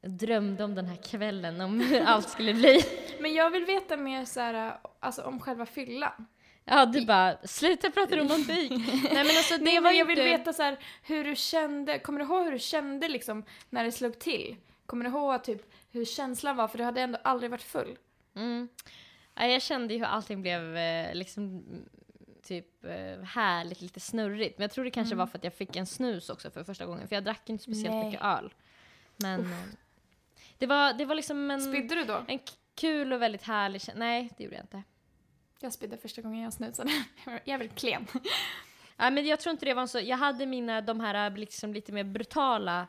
Jag 0.00 0.10
drömde 0.10 0.64
om 0.64 0.74
den 0.74 0.86
här 0.86 0.96
kvällen, 0.96 1.60
om 1.60 1.80
hur 1.80 2.00
allt 2.06 2.28
skulle 2.28 2.54
bli. 2.54 2.84
Men 3.20 3.34
jag 3.34 3.50
vill 3.50 3.64
veta 3.64 3.96
mer 3.96 4.24
så 4.24 4.40
här, 4.40 4.78
alltså 5.00 5.22
om 5.22 5.40
själva 5.40 5.66
fyllan. 5.66 6.26
Ja, 6.64 6.86
du 6.86 7.06
bara, 7.06 7.36
sluta 7.44 7.90
prata 7.90 8.16
romantik. 8.16 8.70
Nej 9.12 9.24
men 9.24 9.36
alltså 9.36 9.56
det 9.56 9.64
Nej, 9.64 9.80
var 9.80 9.90
jag 9.90 10.04
vill 10.04 10.22
veta 10.22 10.52
så 10.52 10.62
här, 10.62 10.78
hur 11.02 11.24
du 11.24 11.36
kände, 11.36 11.98
kommer 11.98 12.18
du 12.18 12.24
ihåg 12.24 12.44
hur 12.44 12.52
du 12.52 12.58
kände 12.58 13.08
liksom 13.08 13.44
när 13.70 13.84
det 13.84 13.92
slog 13.92 14.18
till? 14.18 14.56
Kommer 14.86 15.04
du 15.04 15.10
ihåg 15.10 15.44
typ 15.44 15.72
hur 15.90 16.04
känslan 16.04 16.56
var? 16.56 16.68
För 16.68 16.78
du 16.78 16.84
hade 16.84 17.00
ändå 17.00 17.18
aldrig 17.24 17.50
varit 17.50 17.62
full. 17.62 17.98
Mm. 18.34 18.68
Ja, 19.34 19.46
jag 19.46 19.62
kände 19.62 19.94
ju 19.94 20.00
hur 20.00 20.06
allting 20.06 20.42
blev 20.42 20.76
eh, 20.76 21.14
liksom 21.14 21.64
typ 22.42 22.84
eh, 22.84 23.22
härligt, 23.24 23.80
lite 23.80 24.00
snurrigt. 24.00 24.58
Men 24.58 24.62
jag 24.62 24.70
tror 24.70 24.84
det 24.84 24.90
kanske 24.90 25.14
mm. 25.14 25.18
var 25.18 25.26
för 25.26 25.38
att 25.38 25.44
jag 25.44 25.54
fick 25.54 25.76
en 25.76 25.86
snus 25.86 26.30
också 26.30 26.50
för 26.50 26.64
första 26.64 26.86
gången. 26.86 27.08
För 27.08 27.16
jag 27.16 27.24
drack 27.24 27.48
inte 27.48 27.64
speciellt 27.64 27.94
Nej. 27.94 28.04
mycket 28.04 28.22
öl. 28.22 28.54
Men 29.16 29.40
Uff. 29.40 29.46
Eh, 29.46 29.78
det 30.58 30.66
var, 30.66 30.92
det 30.92 31.04
var 31.04 31.14
liksom 31.14 31.50
en... 31.50 31.60
Spydde 31.60 31.94
du 31.94 32.04
då? 32.04 32.24
En 32.28 32.38
kul 32.74 33.12
och 33.12 33.22
väldigt 33.22 33.42
härlig 33.42 33.80
Nej, 33.94 34.30
det 34.36 34.44
gjorde 34.44 34.56
jag 34.56 34.64
inte. 34.64 34.82
Jag 35.62 35.72
spydde 35.72 35.96
första 35.96 36.22
gången 36.22 36.42
jag 36.42 36.52
snusade. 36.52 36.90
jag 37.24 37.48
är 37.48 37.58
väldigt 37.58 37.78
klen. 37.78 38.06
Ja, 38.96 39.10
men 39.10 39.26
jag 39.26 39.40
tror 39.40 39.50
inte 39.50 39.64
det 39.64 39.74
var 39.74 39.86
så. 39.86 40.00
Jag 40.00 40.16
hade 40.16 40.46
mina, 40.46 40.80
de 40.80 41.00
här 41.00 41.30
liksom 41.30 41.74
lite 41.74 41.92
mer 41.92 42.04
brutala 42.04 42.86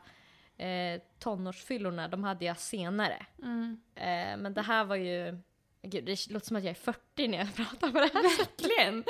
eh, 0.56 1.00
tonårsfyllorna, 1.18 2.08
de 2.08 2.24
hade 2.24 2.44
jag 2.44 2.58
senare. 2.58 3.26
Mm. 3.42 3.80
Eh, 3.94 4.36
men 4.42 4.54
det 4.54 4.62
här 4.62 4.84
var 4.84 4.96
ju, 4.96 5.38
gud 5.82 6.04
det 6.04 6.30
låter 6.30 6.46
som 6.46 6.56
att 6.56 6.64
jag 6.64 6.70
är 6.70 6.74
40 6.74 7.28
när 7.28 7.38
jag 7.38 7.54
pratar 7.56 7.90
på 7.90 8.00
det 8.00 8.10
här 8.14 8.22
Verkligen! 8.38 9.04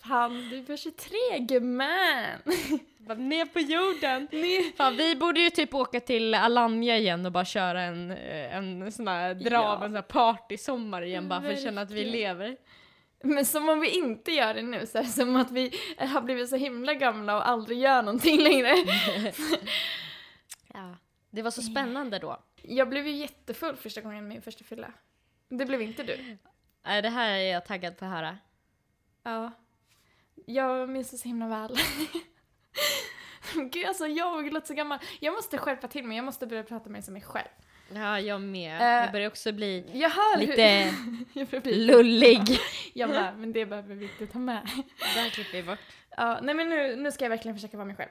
Fan, 0.00 0.48
du 0.66 0.72
är 0.72 0.76
23 0.76 1.18
gumman! 1.38 2.38
Bara 2.98 3.18
ner 3.18 3.46
på 3.46 3.60
jorden! 3.60 4.28
Ner. 4.32 4.76
Fan, 4.76 4.96
vi 4.96 5.16
borde 5.16 5.40
ju 5.40 5.50
typ 5.50 5.74
åka 5.74 6.00
till 6.00 6.34
Alanya 6.34 6.96
igen 6.96 7.26
och 7.26 7.32
bara 7.32 7.44
köra 7.44 7.82
en, 7.82 8.10
eh, 8.10 8.56
en 8.56 8.92
sån 8.92 9.08
här, 9.08 9.34
dra 9.34 9.54
ja. 9.54 9.74
en 9.74 9.80
sån 9.80 9.94
här 9.94 10.02
partysommar 10.02 11.02
igen 11.02 11.28
bara 11.28 11.40
för 11.42 11.52
att 11.52 11.62
känna 11.62 11.80
att 11.80 11.90
vi 11.90 12.04
lever. 12.04 12.56
Men 13.22 13.46
som 13.46 13.68
om 13.68 13.80
vi 13.80 13.98
inte 13.98 14.32
gör 14.32 14.54
det 14.54 14.62
nu, 14.62 14.86
så 14.86 14.98
här, 14.98 15.04
som 15.04 15.36
att 15.36 15.50
vi 15.50 15.74
har 15.98 16.20
blivit 16.20 16.48
så 16.48 16.56
himla 16.56 16.94
gamla 16.94 17.36
och 17.36 17.48
aldrig 17.48 17.78
gör 17.78 18.02
någonting 18.02 18.40
längre. 18.40 18.68
ja, 20.74 20.96
det 21.30 21.42
var 21.42 21.50
så 21.50 21.62
spännande 21.62 22.18
då. 22.18 22.42
Jag 22.62 22.88
blev 22.88 23.06
ju 23.06 23.16
jättefull 23.16 23.76
första 23.76 24.00
gången 24.00 24.28
min 24.28 24.42
första 24.42 24.64
fylla. 24.64 24.92
Det 25.48 25.66
blev 25.66 25.82
inte 25.82 26.02
du. 26.02 26.38
Nej, 26.84 27.02
det 27.02 27.08
här 27.08 27.30
är 27.30 27.52
jag 27.52 27.66
taggad 27.66 27.96
på 27.96 28.04
att 28.04 28.10
höra. 28.10 28.38
Ja. 29.22 29.52
Jag 30.46 30.88
minns 30.88 31.10
det 31.10 31.18
så 31.18 31.28
himla 31.28 31.48
väl. 31.48 31.76
Gud 33.70 33.86
alltså 33.86 34.06
jag 34.06 34.52
låter 34.52 34.66
så 34.66 34.74
gammal. 34.74 34.98
Jag 35.20 35.34
måste 35.34 35.58
skärpa 35.58 35.88
till 35.88 36.04
mig, 36.04 36.16
jag 36.16 36.24
måste 36.24 36.46
börja 36.46 36.62
prata 36.62 36.84
med 36.84 36.92
mig 36.92 37.02
som 37.02 37.14
mig 37.14 37.22
själv. 37.22 37.48
Ja, 37.94 38.20
jag 38.20 38.40
med. 38.40 38.80
Uh, 38.80 38.86
jag 38.86 39.12
börjar 39.12 39.26
också 39.26 39.52
bli 39.52 39.84
lite 40.36 40.92
hur... 41.34 41.72
lullig. 41.72 42.58
jag 42.94 43.10
med, 43.10 43.38
men 43.38 43.52
det 43.52 43.66
behöver 43.66 43.94
vi 43.94 44.04
inte 44.04 44.26
ta 44.26 44.38
med. 44.38 44.70
Där 45.14 45.30
klipper 45.30 45.56
vi 45.56 45.62
bort. 45.62 45.78
Ja, 46.16 46.38
nej 46.42 46.54
men 46.54 46.68
nu, 46.68 46.96
nu 46.96 47.12
ska 47.12 47.24
jag 47.24 47.30
verkligen 47.30 47.54
försöka 47.54 47.76
vara 47.76 47.86
mig 47.86 47.96
själv. 47.96 48.10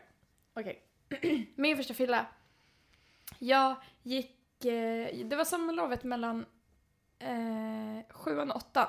Okej. 0.54 0.82
Okay. 1.10 1.46
Min 1.56 1.78
första 1.78 1.94
fylla. 1.94 2.26
Jag 3.40 3.76
gick, 4.04 4.66
eh, 4.66 5.16
det 5.26 5.36
var 5.36 5.46
sommarlovet 5.46 6.04
mellan 6.04 6.46
eh, 7.20 8.06
sjuan 8.10 8.52
och 8.52 8.58
åttan. 8.58 8.88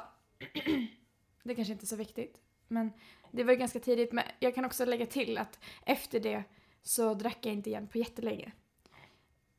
det 1.43 1.55
kanske 1.55 1.73
inte 1.73 1.85
är 1.85 1.87
så 1.87 1.97
viktigt, 1.97 2.41
men 2.69 2.93
det 3.31 3.45
var 3.45 3.55
ganska 3.55 3.81
tidigt. 3.81 4.13
Men 4.13 4.25
jag 4.39 4.55
kan 4.55 4.65
också 4.65 4.85
lägga 4.85 5.07
till 5.07 5.39
att 5.39 5.59
efter 5.87 6.21
det 6.21 6.43
så 6.83 7.15
drack 7.15 7.39
jag 7.41 7.53
inte 7.53 7.71
igen 7.71 7.89
på 7.89 7.99
jättelänge. 7.99 8.53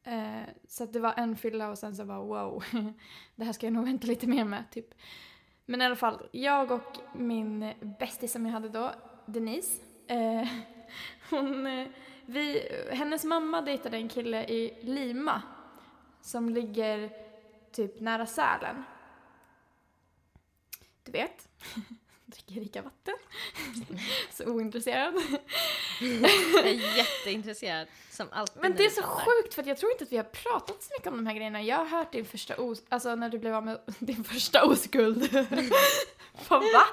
Eh, 0.04 0.50
så 0.68 0.84
att 0.84 0.94
det 0.94 1.00
var 1.00 1.14
en 1.18 1.36
fylla 1.36 1.70
och 1.70 1.78
sen 1.78 1.96
så 1.96 2.04
var 2.04 2.18
wow, 2.18 2.64
det 3.36 3.44
här 3.44 3.54
ska 3.54 3.66
jag 3.66 3.74
nog 3.74 3.86
vänta 3.86 4.08
lite 4.08 4.28
mer 4.28 4.46
med 4.46 4.64
typ. 4.72 4.94
Men 5.66 5.82
i 5.82 5.86
alla 5.86 5.96
fall, 5.96 6.28
jag 6.32 6.72
och 6.72 6.98
min 7.14 7.74
bästis 8.00 8.32
som 8.32 8.46
jag 8.46 8.54
hade 8.54 8.70
då, 8.70 8.92
Denise, 9.26 9.82
eh, 10.08 10.48
hon, 11.30 11.68
eh, 11.68 11.88
vi, 12.26 12.70
hennes 12.92 13.24
mamma 13.24 13.62
dejtade 13.62 13.98
en 13.98 14.10
kille 14.10 14.46
i 14.46 14.80
Lima 14.82 15.42
som 16.22 16.50
ligger 16.50 17.12
typ 17.72 18.00
nära 18.00 18.26
Sälen. 18.26 18.84
Du 21.04 21.12
vet? 21.12 21.50
dricker 22.34 22.62
rika 22.62 22.82
vatten. 22.82 23.14
så 24.32 24.46
ointresserad. 24.46 25.14
jag 26.00 26.68
är 26.68 26.98
jätteintresserad, 26.98 27.88
som 28.10 28.28
alltid. 28.32 28.62
Men 28.62 28.76
det 28.76 28.86
är 28.86 28.90
så 28.90 29.02
sjukt 29.04 29.54
för 29.54 29.68
jag 29.68 29.78
tror 29.78 29.92
inte 29.92 30.04
att 30.04 30.12
vi 30.12 30.18
har 30.18 30.24
pratat 30.24 30.84
så 30.84 30.90
mycket 30.98 31.08
om 31.08 31.18
de 31.18 31.28
här 31.28 31.36
grejerna. 31.36 31.62
Jag 31.62 31.78
har 31.78 31.86
hört 31.86 32.12
din 32.12 32.26
första 32.26 32.58
os... 32.58 32.84
Alltså 32.90 33.16
när 33.16 33.30
du 33.30 33.40
blev 33.40 33.56
av 33.56 33.66
med 33.66 33.80
din 34.00 34.24
första 34.24 34.66
oskuld. 34.66 35.30
Fan 36.36 36.62
va? 36.74 36.84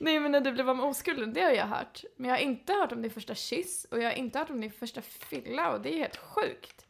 Nej 0.00 0.20
men 0.20 0.32
när 0.32 0.40
du 0.40 0.52
blev 0.52 0.70
av 0.70 0.76
med 0.76 0.86
oskulden, 0.86 1.32
det 1.32 1.40
har 1.40 1.50
jag 1.50 1.66
hört. 1.66 2.04
Men 2.16 2.30
jag 2.30 2.36
har 2.36 2.42
inte 2.42 2.72
hört 2.72 2.92
om 2.92 3.02
din 3.02 3.10
första 3.10 3.34
kyss 3.34 3.86
och 3.90 3.98
jag 3.98 4.04
har 4.04 4.12
inte 4.12 4.38
hört 4.38 4.50
om 4.50 4.60
din 4.60 4.72
första 4.72 5.02
fylla 5.02 5.72
och 5.72 5.80
det 5.80 5.94
är 5.94 5.98
helt 5.98 6.16
sjukt. 6.16 6.86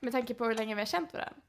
Med 0.00 0.12
tanke 0.12 0.34
på 0.34 0.44
hur 0.44 0.54
länge 0.54 0.74
vi 0.74 0.80
har 0.80 0.86
känt 0.86 1.12
varandra. 1.12 1.42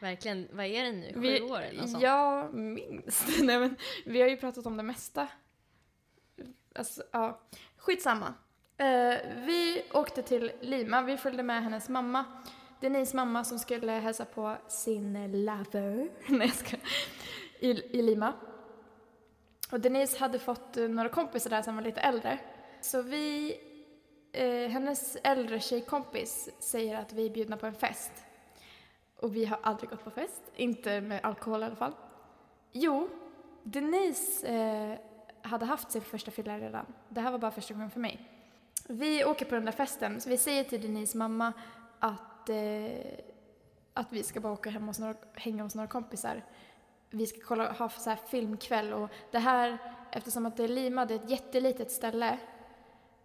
Verkligen. 0.00 0.48
Vad 0.52 0.66
är 0.66 0.84
det 0.84 0.92
nu? 0.92 1.12
Sju 1.14 1.20
vi, 1.20 1.42
år 1.42 1.60
eller 1.60 1.80
något 1.80 1.90
sånt? 1.90 2.02
Ja, 2.02 2.48
minst. 2.52 3.26
Nej, 3.42 3.58
men 3.58 3.76
vi 4.04 4.20
har 4.20 4.28
ju 4.28 4.36
pratat 4.36 4.66
om 4.66 4.76
det 4.76 4.82
mesta. 4.82 5.28
Alltså, 6.74 7.02
ja. 7.10 7.40
Skitsamma. 7.76 8.34
Uh, 8.80 9.44
vi 9.46 9.82
åkte 9.92 10.22
till 10.22 10.52
Lima. 10.60 11.02
Vi 11.02 11.16
följde 11.16 11.42
med 11.42 11.62
hennes 11.62 11.88
mamma. 11.88 12.24
Denise 12.80 13.16
mamma 13.16 13.44
som 13.44 13.58
skulle 13.58 13.92
hälsa 13.92 14.24
på 14.24 14.56
sin 14.68 15.32
lover. 15.44 16.10
Nej, 16.28 16.46
jag 16.46 16.56
ska. 16.56 16.76
I, 17.58 17.98
I 17.98 18.02
Lima. 18.02 18.32
Och 19.70 19.80
Denise 19.80 20.18
hade 20.18 20.38
fått 20.38 20.76
några 20.76 21.08
kompisar 21.08 21.50
där 21.50 21.62
som 21.62 21.76
var 21.76 21.82
lite 21.82 22.00
äldre. 22.00 22.38
Så 22.80 23.02
vi, 23.02 23.56
eh, 24.32 24.70
hennes 24.70 25.16
äldre 25.24 25.60
tjejkompis 25.60 26.48
säger 26.58 26.96
att 26.96 27.12
vi 27.12 27.26
är 27.26 27.30
bjudna 27.30 27.56
på 27.56 27.66
en 27.66 27.74
fest. 27.74 28.12
Och 29.20 29.36
vi 29.36 29.44
har 29.44 29.58
aldrig 29.62 29.90
gått 29.90 30.04
på 30.04 30.10
fest. 30.10 30.42
Inte 30.56 31.00
med 31.00 31.20
alkohol 31.22 31.62
i 31.62 31.64
alla 31.64 31.76
fall. 31.76 31.92
Jo, 32.72 33.08
Denise 33.62 34.46
eh, 34.46 34.98
hade 35.42 35.64
haft 35.64 35.90
sin 35.90 36.02
första 36.02 36.30
fylla 36.30 36.58
redan. 36.58 36.86
Det 37.08 37.20
här 37.20 37.30
var 37.30 37.38
bara 37.38 37.50
första 37.50 37.74
gången 37.74 37.90
för 37.90 38.00
mig. 38.00 38.30
Vi 38.88 39.24
åker 39.24 39.44
på 39.44 39.54
den 39.54 39.64
där 39.64 39.72
festen, 39.72 40.20
så 40.20 40.28
vi 40.28 40.36
säger 40.36 40.64
till 40.64 40.82
Denise 40.82 41.18
mamma 41.18 41.52
att, 41.98 42.48
eh, 42.48 43.18
att 43.94 44.12
vi 44.12 44.22
ska 44.22 44.40
bara 44.40 44.52
åka 44.52 44.70
hem 44.70 44.86
hos 44.86 44.98
några, 44.98 45.14
hänga 45.34 45.62
hos 45.62 45.74
några 45.74 45.88
kompisar. 45.88 46.44
Vi 47.10 47.26
ska 47.26 47.40
kolla, 47.40 47.72
ha 47.72 47.88
så 47.88 48.10
här 48.10 48.16
filmkväll 48.16 48.92
och 48.92 49.10
det 49.30 49.38
här, 49.38 49.78
eftersom 50.12 50.46
att 50.46 50.56
det 50.56 50.64
är 50.64 50.68
Lima, 50.68 51.06
det 51.06 51.14
är 51.14 51.18
ett 51.18 51.30
jättelitet 51.30 51.90
ställe, 51.92 52.38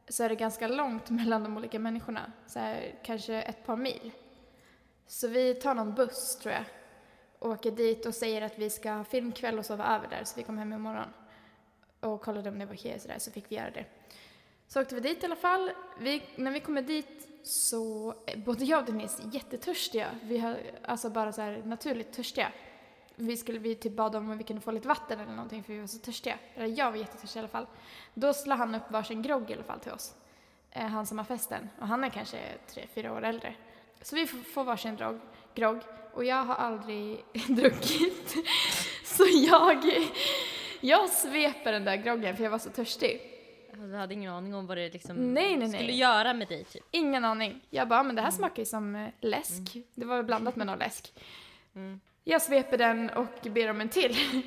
så 0.07 0.23
är 0.23 0.29
det 0.29 0.35
ganska 0.35 0.67
långt 0.67 1.09
mellan 1.09 1.43
de 1.43 1.57
olika 1.57 1.79
människorna. 1.79 2.31
Så 2.47 2.59
här, 2.59 2.95
kanske 3.03 3.41
ett 3.41 3.65
par 3.65 3.77
mil. 3.77 4.11
Så 5.07 5.27
vi 5.27 5.53
tar 5.53 5.73
någon 5.73 5.93
buss, 5.93 6.37
tror 6.37 6.53
jag, 6.53 6.63
åker 7.39 7.71
dit 7.71 8.05
och 8.05 8.15
säger 8.15 8.41
att 8.41 8.59
vi 8.59 8.69
ska 8.69 8.91
ha 8.91 9.03
filmkväll 9.03 9.59
och 9.59 9.65
sova 9.65 9.95
över 9.95 10.07
där, 10.07 10.23
så 10.23 10.33
vi 10.37 10.43
kommer 10.43 10.59
hem 10.59 10.73
imorgon. 10.73 11.13
Och 11.99 12.21
kollade 12.21 12.49
om 12.49 12.59
det 12.59 12.65
var 12.65 12.75
okej 12.75 12.99
sådär, 12.99 13.19
så 13.19 13.31
fick 13.31 13.51
vi 13.51 13.55
göra 13.55 13.71
det. 13.71 13.85
Så 14.67 14.81
åkte 14.81 14.95
vi 14.95 15.01
dit 15.01 15.23
i 15.23 15.25
alla 15.25 15.35
fall. 15.35 15.71
Vi, 15.99 16.23
när 16.35 16.51
vi 16.51 16.59
kommer 16.59 16.81
dit 16.81 17.27
så, 17.43 18.13
eh, 18.27 18.39
både 18.39 18.65
jag 18.65 18.79
och 18.79 18.85
Denise 18.85 19.23
är 19.23 19.35
jättetörstiga. 19.35 20.07
Vi 20.23 20.37
har 20.37 20.57
alltså 20.83 21.09
bara 21.09 21.31
så 21.31 21.41
här 21.41 21.61
naturligt 21.65 22.13
törstiga. 22.13 22.51
Vi 23.15 23.37
skulle 23.37 23.59
vi 23.59 23.75
typ 23.75 23.93
bad 23.93 24.15
om 24.15 24.31
om 24.31 24.37
vi 24.37 24.43
kunde 24.43 24.61
få 24.61 24.71
lite 24.71 24.87
vatten 24.87 25.19
eller 25.19 25.31
någonting 25.31 25.63
för 25.63 25.73
vi 25.73 25.79
var 25.79 25.87
så 25.87 25.99
törstiga. 25.99 26.39
Eller 26.55 26.79
jag 26.79 26.91
var 26.91 26.97
jättetörstig 26.97 27.37
i 27.37 27.39
alla 27.39 27.47
fall. 27.47 27.67
Då 28.13 28.33
slår 28.33 28.55
han 28.55 28.75
upp 28.75 28.91
varsin 28.91 29.21
grogg 29.21 29.51
i 29.51 29.53
alla 29.53 29.63
fall 29.63 29.79
till 29.79 29.91
oss. 29.91 30.15
Eh, 30.71 30.85
han 30.85 31.05
som 31.05 31.17
har 31.17 31.25
festen. 31.25 31.69
Och 31.79 31.87
han 31.87 32.03
är 32.03 32.09
kanske 32.09 32.37
tre, 32.67 32.87
fyra 32.93 33.13
år 33.13 33.23
äldre. 33.23 33.55
Så 34.05 34.15
vi 34.15 34.27
får 34.27 34.63
varsin 34.63 34.95
drog, 34.95 35.19
grogg 35.55 35.79
och 36.13 36.25
jag 36.25 36.43
har 36.43 36.55
aldrig 36.55 37.23
druckit. 37.47 38.35
Så 39.03 39.23
jag, 39.47 39.83
Jag 40.81 41.09
sveper 41.09 41.71
den 41.71 41.85
där 41.85 41.95
groggen 41.95 42.35
för 42.35 42.43
jag 42.43 42.51
var 42.51 42.59
så 42.59 42.69
törstig. 42.69 43.21
Du 43.73 43.95
hade 43.95 44.13
ingen 44.13 44.31
aning 44.31 44.55
om 44.55 44.67
vad 44.67 44.77
det 44.77 44.93
liksom 44.93 45.33
Nej, 45.33 45.57
nej, 45.57 45.69
skulle 45.69 45.87
nej. 45.87 45.97
göra 45.97 46.33
med 46.33 46.47
dig 46.47 46.63
typ. 46.63 46.83
Ingen 46.91 47.25
aning. 47.25 47.61
Jag 47.69 47.87
bara, 47.87 48.03
men 48.03 48.15
det 48.15 48.21
här 48.21 48.31
smakar 48.31 48.61
ju 48.61 48.65
som 48.65 48.95
eh, 48.95 49.09
läsk. 49.21 49.77
Det 49.95 50.05
var 50.05 50.23
blandat 50.23 50.55
med 50.55 50.67
någon 50.67 50.79
läsk. 50.79 51.13
Mm. 51.75 51.99
Jag 52.23 52.41
sveper 52.41 52.77
den 52.77 53.09
och 53.09 53.41
ber 53.51 53.69
om 53.69 53.81
en 53.81 53.89
till. 53.89 54.15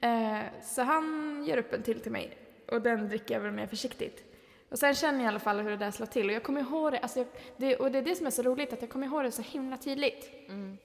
eh, 0.00 0.40
så 0.62 0.82
han 0.82 1.44
gör 1.48 1.56
upp 1.56 1.72
en 1.72 1.82
till 1.82 2.00
till 2.00 2.12
mig. 2.12 2.38
Och 2.68 2.82
den 2.82 3.08
dricker 3.08 3.34
jag 3.34 3.40
väl 3.40 3.52
mer 3.52 3.66
försiktigt. 3.66 4.27
Och 4.68 4.78
sen 4.78 4.94
känner 4.94 5.18
jag 5.18 5.24
i 5.24 5.28
alla 5.28 5.38
fall 5.38 5.60
hur 5.60 5.70
det 5.70 5.76
där 5.76 5.90
slår 5.90 6.06
till. 6.06 6.26
Och 6.28 6.32
jag 6.34 6.42
kommer 6.42 6.60
ihåg 6.60 6.92
det, 6.92 6.98
alltså 6.98 7.18
jag, 7.18 7.26
det, 7.56 7.76
och 7.76 7.90
det 7.92 7.98
är 7.98 8.02
det 8.02 8.14
som 8.16 8.26
är 8.26 8.30
så 8.30 8.42
roligt, 8.42 8.72
att 8.72 8.80
jag 8.82 8.90
kommer 8.90 9.06
ihåg 9.06 9.24
det 9.24 9.32
så 9.32 9.42
himla 9.42 9.76
tydligt. 9.76 10.30
Mm. 10.48 10.78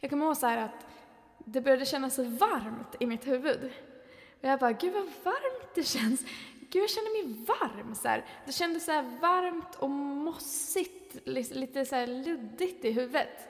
Jag 0.00 0.10
kommer 0.10 0.26
ihåg 0.26 0.36
så 0.36 0.46
här 0.46 0.58
att 0.58 0.86
det 1.38 1.60
började 1.60 1.86
kännas 1.86 2.14
så 2.14 2.24
varmt 2.24 2.96
i 3.00 3.06
mitt 3.06 3.26
huvud. 3.26 3.70
Och 4.40 4.48
jag 4.48 4.60
bara, 4.60 4.72
gud 4.72 4.92
vad 4.92 5.02
varmt 5.24 5.74
det 5.74 5.82
känns. 5.84 6.20
Gud, 6.70 6.82
jag 6.82 6.90
känner 6.90 7.24
mig 7.24 7.44
varm. 7.46 7.94
Så 7.94 8.08
här. 8.08 8.24
Det 8.46 8.52
kändes 8.52 8.84
så 8.84 8.92
här 8.92 9.18
varmt 9.20 9.74
och 9.78 9.90
mossigt, 9.90 11.16
li- 11.24 11.54
lite 11.54 11.84
så 11.86 12.06
luddigt 12.06 12.84
i 12.84 12.90
huvudet. 12.92 13.48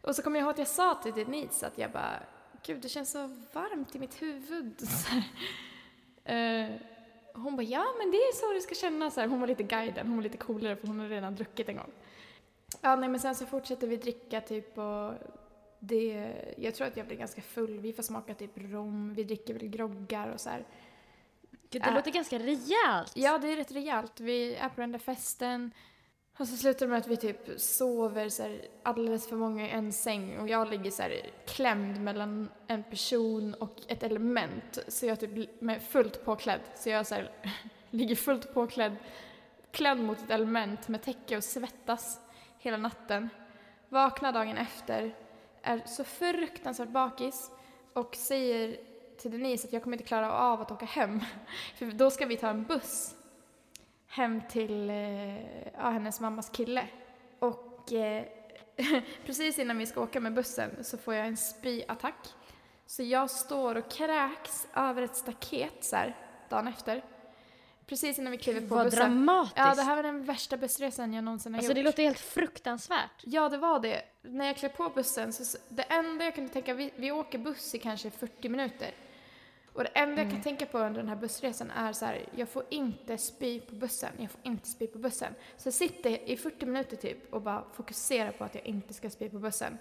Och 0.00 0.16
så 0.16 0.22
kommer 0.22 0.38
jag 0.38 0.44
ihåg 0.44 0.52
att 0.52 0.58
jag 0.58 0.68
sa 0.68 0.94
till 0.94 1.12
Denise 1.12 1.66
att 1.66 1.78
jag 1.78 1.90
bara, 1.90 2.20
gud 2.66 2.80
det 2.80 2.88
känns 2.88 3.10
så 3.10 3.26
varmt 3.52 3.94
i 3.94 3.98
mitt 3.98 4.22
huvud. 4.22 4.74
Så. 4.88 5.16
Eh, 6.32 6.70
hon 7.34 7.56
bara, 7.56 7.62
ja 7.62 7.84
men 7.98 8.10
det 8.10 8.16
är 8.16 8.32
så 8.32 8.52
det 8.52 8.60
ska 8.60 8.74
kännas. 8.74 9.14
Så 9.14 9.20
här. 9.20 9.28
Hon 9.28 9.40
var 9.40 9.46
lite 9.46 9.62
guiden, 9.62 10.06
hon 10.06 10.16
var 10.16 10.22
lite 10.22 10.36
coolare 10.38 10.76
för 10.76 10.86
hon 10.86 10.98
hade 11.00 11.14
redan 11.14 11.34
druckit 11.34 11.68
en 11.68 11.76
gång. 11.76 11.90
Ja, 12.80 12.96
nej 12.96 13.08
men 13.08 13.20
sen 13.20 13.34
så 13.34 13.46
fortsätter 13.46 13.86
vi 13.86 13.96
dricka 13.96 14.40
typ 14.40 14.78
och 14.78 15.12
det, 15.78 16.32
jag 16.56 16.74
tror 16.74 16.86
att 16.86 16.96
jag 16.96 17.06
blir 17.06 17.16
ganska 17.16 17.42
full. 17.42 17.78
Vi 17.78 17.92
får 17.92 18.02
smaka 18.02 18.34
typ 18.34 18.50
rom, 18.54 19.14
vi 19.14 19.24
dricker 19.24 19.54
väl 19.54 19.68
groggar 19.68 20.28
och 20.28 20.40
så 20.40 20.48
här. 20.50 20.64
Gud, 21.70 21.82
det 21.82 21.88
Äh. 21.88 21.94
låter 21.94 22.10
ganska 22.10 22.38
rejält. 22.38 23.12
Ja, 23.14 23.38
det 23.38 23.52
är 23.52 23.56
rätt 23.56 23.72
rejält. 23.72 24.20
Vi 24.20 24.54
är 24.54 24.68
på 24.68 24.80
den 24.80 24.92
där 24.92 24.98
festen. 24.98 25.70
Och 26.38 26.48
så 26.48 26.56
slutar 26.56 26.86
det 26.86 26.90
med 26.90 26.98
att 26.98 27.06
vi 27.06 27.16
typ 27.16 27.60
sover 27.60 28.28
så 28.28 28.42
här, 28.42 28.60
alldeles 28.82 29.28
för 29.28 29.36
många 29.36 29.66
i 29.66 29.70
en 29.70 29.92
säng 29.92 30.38
och 30.38 30.48
jag 30.48 30.70
ligger 30.70 30.90
så 30.90 31.02
här 31.02 31.30
klämd 31.46 32.00
mellan 32.00 32.48
en 32.66 32.82
person 32.82 33.54
och 33.54 33.76
ett 33.88 34.02
element. 34.02 34.78
Så 34.88 35.06
jag 35.06 35.20
typ 35.20 35.60
med 35.60 35.82
fullt 35.82 36.24
påklädd. 36.24 36.60
Så 36.74 36.88
jag 36.88 37.06
så 37.06 37.14
här, 37.14 37.30
ligger 37.90 38.16
fullt 38.16 38.54
påklädd, 38.54 38.96
klädd 39.70 40.00
mot 40.00 40.18
ett 40.18 40.30
element 40.30 40.88
med 40.88 41.02
täcke 41.02 41.36
och 41.36 41.44
svettas 41.44 42.20
hela 42.58 42.76
natten. 42.76 43.28
Vaknar 43.88 44.32
dagen 44.32 44.56
efter, 44.56 45.14
är 45.62 45.82
så 45.86 46.04
fruktansvärt 46.04 46.88
bakis 46.88 47.50
och 47.92 48.16
säger 48.16 48.76
till 49.18 49.30
Denise 49.30 49.66
att 49.66 49.72
jag 49.72 49.82
kommer 49.82 49.96
inte 49.96 50.08
klara 50.08 50.32
av 50.32 50.60
att 50.60 50.70
åka 50.70 50.86
hem. 50.86 51.20
För 51.74 51.86
då 51.86 52.10
ska 52.10 52.26
vi 52.26 52.36
ta 52.36 52.48
en 52.48 52.64
buss 52.64 53.14
hem 54.14 54.40
till 54.48 54.90
eh, 54.90 55.38
ja, 55.72 55.90
hennes 55.90 56.20
mammas 56.20 56.50
kille. 56.50 56.86
Och 57.38 57.92
eh, 57.92 58.24
precis 59.26 59.58
innan 59.58 59.78
vi 59.78 59.86
ska 59.86 60.00
åka 60.00 60.20
med 60.20 60.34
bussen 60.34 60.84
så 60.84 60.98
får 60.98 61.14
jag 61.14 61.26
en 61.26 61.36
spyattack. 61.36 62.28
Så 62.86 63.02
jag 63.02 63.30
står 63.30 63.74
och 63.74 63.90
kräks 63.90 64.66
över 64.74 65.02
ett 65.02 65.16
staket 65.16 65.84
så 65.84 65.96
här, 65.96 66.16
dagen 66.48 66.68
efter. 66.68 67.04
Precis 67.86 68.18
innan 68.18 68.30
vi 68.30 68.38
kliver 68.38 68.60
på 68.60 68.74
Vad 68.74 68.84
bussen. 68.84 68.98
dramatiskt. 68.98 69.56
Ja, 69.56 69.74
det 69.74 69.82
här 69.82 69.96
var 69.96 70.02
den 70.02 70.24
värsta 70.24 70.56
bussresan 70.56 71.14
jag 71.14 71.24
någonsin 71.24 71.54
har 71.54 71.58
alltså 71.58 71.70
gjort. 71.70 71.76
det 71.76 71.82
låter 71.82 72.02
helt 72.02 72.18
fruktansvärt. 72.18 73.22
Ja, 73.22 73.48
det 73.48 73.58
var 73.58 73.80
det. 73.80 74.02
När 74.22 74.46
jag 74.46 74.56
klev 74.56 74.68
på 74.68 74.88
bussen, 74.94 75.32
så 75.32 75.58
det 75.68 75.82
enda 75.82 76.24
jag 76.24 76.34
kunde 76.34 76.52
tänka, 76.52 76.74
vi, 76.74 76.90
vi 76.96 77.12
åker 77.12 77.38
buss 77.38 77.74
i 77.74 77.78
kanske 77.78 78.10
40 78.10 78.48
minuter. 78.48 78.90
Och 79.74 79.82
det 79.84 79.88
enda 79.94 80.22
jag 80.22 80.30
kan 80.30 80.42
tänka 80.42 80.66
på 80.66 80.78
under 80.78 81.00
den 81.00 81.08
här 81.08 81.16
bussresan 81.16 81.70
är 81.70 81.92
så 81.92 82.04
här, 82.04 82.28
jag 82.36 82.48
får 82.48 82.64
inte 82.70 83.18
spy 83.18 83.60
på 83.60 83.74
bussen, 83.74 84.10
jag 84.18 84.30
får 84.30 84.40
inte 84.42 84.68
spy 84.68 84.86
på 84.86 84.98
bussen. 84.98 85.34
Så 85.56 85.66
jag 85.66 85.74
sitter 85.74 86.28
i 86.30 86.36
40 86.36 86.66
minuter 86.66 86.96
typ 86.96 87.34
och 87.34 87.42
bara 87.42 87.64
fokuserar 87.72 88.30
på 88.32 88.44
att 88.44 88.54
jag 88.54 88.66
inte 88.66 88.94
ska 88.94 89.10
spy 89.10 89.28
på 89.28 89.38
bussen. 89.38 89.78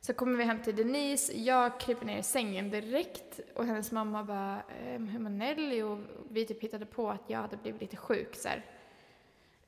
Så 0.00 0.12
kommer 0.14 0.38
vi 0.38 0.44
hem 0.44 0.62
till 0.62 0.76
Denise, 0.76 1.32
jag 1.32 1.80
kryper 1.80 2.06
ner 2.06 2.18
i 2.18 2.22
sängen 2.22 2.70
direkt 2.70 3.40
och 3.54 3.66
hennes 3.66 3.92
mamma 3.92 4.24
bara, 4.24 4.62
ehm, 4.84 5.08
hur 5.08 5.18
mår 5.18 5.30
Nelly? 5.30 5.82
Och 5.82 5.98
vi 6.30 6.46
typ 6.46 6.62
hittade 6.62 6.86
på 6.86 7.10
att 7.10 7.22
jag 7.26 7.38
hade 7.38 7.56
blivit 7.56 7.80
lite 7.80 7.96
sjuk 7.96 8.34
så 8.36 8.48
här. 8.48 8.64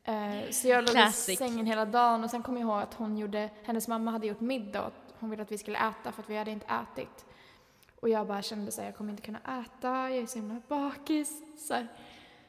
Eh, 0.04 0.50
Så 0.50 0.68
jag 0.68 0.82
låg 0.82 0.90
i 0.90 0.92
Classic. 0.92 1.38
sängen 1.38 1.66
hela 1.66 1.84
dagen 1.84 2.24
och 2.24 2.30
sen 2.30 2.42
kom 2.42 2.56
jag 2.56 2.62
ihåg 2.68 2.82
att 2.82 2.94
hon 2.94 3.18
gjorde, 3.18 3.50
hennes 3.62 3.88
mamma 3.88 4.10
hade 4.10 4.26
gjort 4.26 4.40
middag 4.40 4.80
och 4.80 4.86
att 4.86 5.14
hon 5.18 5.30
ville 5.30 5.42
att 5.42 5.52
vi 5.52 5.58
skulle 5.58 5.78
äta 5.78 6.12
för 6.12 6.22
att 6.22 6.30
vi 6.30 6.36
hade 6.36 6.50
inte 6.50 6.66
ätit. 6.66 7.24
Och 7.96 8.08
jag 8.08 8.26
bara 8.26 8.42
kände 8.42 8.72
så 8.72 8.80
här, 8.80 8.88
jag 8.88 8.96
kommer 8.96 9.10
inte 9.10 9.22
kunna 9.22 9.38
äta, 9.38 9.88
jag 9.88 10.16
är 10.16 10.26
så 10.26 10.38
himla 10.38 10.62
bakis. 10.68 11.42
Så 11.68 11.74
här. 11.74 11.88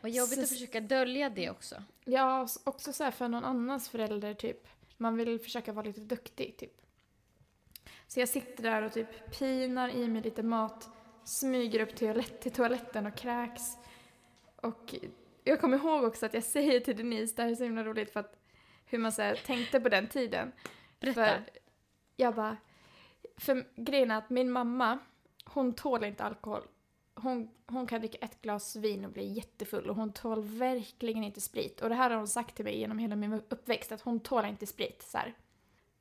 Vad 0.01 0.11
jobbigt 0.11 0.35
Så- 0.35 0.41
att 0.41 0.49
försöka 0.49 0.79
dölja 0.81 1.29
det 1.29 1.49
också. 1.49 1.83
Ja, 2.05 2.41
och 2.41 2.49
också 2.63 2.93
så 2.93 3.03
här 3.03 3.11
för 3.11 3.27
någon 3.27 3.43
annans 3.43 3.89
förälder 3.89 4.33
typ. 4.33 4.67
Man 4.97 5.17
vill 5.17 5.39
försöka 5.39 5.73
vara 5.73 5.85
lite 5.85 6.01
duktig 6.01 6.57
typ. 6.57 6.81
Så 8.07 8.19
jag 8.19 8.29
sitter 8.29 8.63
där 8.63 8.81
och 8.81 8.93
typ 8.93 9.37
pinar 9.39 9.89
i 9.89 10.07
mig 10.07 10.21
lite 10.21 10.43
mat, 10.43 10.89
smyger 11.23 11.79
upp 11.79 11.95
toalett, 11.95 12.41
till 12.41 12.51
toaletten 12.51 13.05
och 13.05 13.15
kräks. 13.15 13.61
Och 14.55 14.95
jag 15.43 15.61
kommer 15.61 15.77
ihåg 15.77 16.03
också 16.03 16.25
att 16.25 16.33
jag 16.33 16.43
säger 16.57 16.79
till 16.79 16.97
Denise, 16.97 17.35
det 17.35 17.41
här 17.43 17.49
är 17.51 17.55
så 17.55 17.63
himla 17.63 17.83
roligt 17.83 18.13
för 18.13 18.19
att 18.19 18.39
hur 18.85 18.97
man 18.97 19.11
så 19.11 19.21
här, 19.21 19.35
tänkte 19.35 19.79
på 19.79 19.89
den 19.89 20.07
tiden. 20.07 20.51
Berätta. 20.99 21.25
För 21.25 21.43
jag 22.15 22.35
bara, 22.35 22.57
för 23.37 23.65
grejen 23.75 24.11
är 24.11 24.17
att 24.17 24.29
min 24.29 24.51
mamma, 24.51 24.99
hon 25.53 25.73
tål 25.73 26.03
inte 26.03 26.23
alkohol. 26.23 26.61
Hon, 27.15 27.49
hon 27.67 27.87
kan 27.87 27.99
dricka 27.99 28.17
ett 28.17 28.41
glas 28.41 28.75
vin 28.75 29.05
och 29.05 29.11
bli 29.11 29.33
jättefull 29.33 29.89
och 29.89 29.95
hon 29.95 30.13
tål 30.13 30.43
verkligen 30.43 31.23
inte 31.23 31.41
sprit. 31.41 31.81
Och 31.81 31.89
det 31.89 31.95
här 31.95 32.09
har 32.09 32.17
hon 32.17 32.27
sagt 32.27 32.55
till 32.55 32.65
mig 32.65 32.79
genom 32.79 32.99
hela 32.99 33.15
min 33.15 33.33
uppväxt, 33.33 33.91
att 33.91 34.01
hon 34.01 34.19
tål 34.19 34.45
inte 34.45 34.67
sprit. 34.67 35.03
Så, 35.03 35.17
här. 35.17 35.33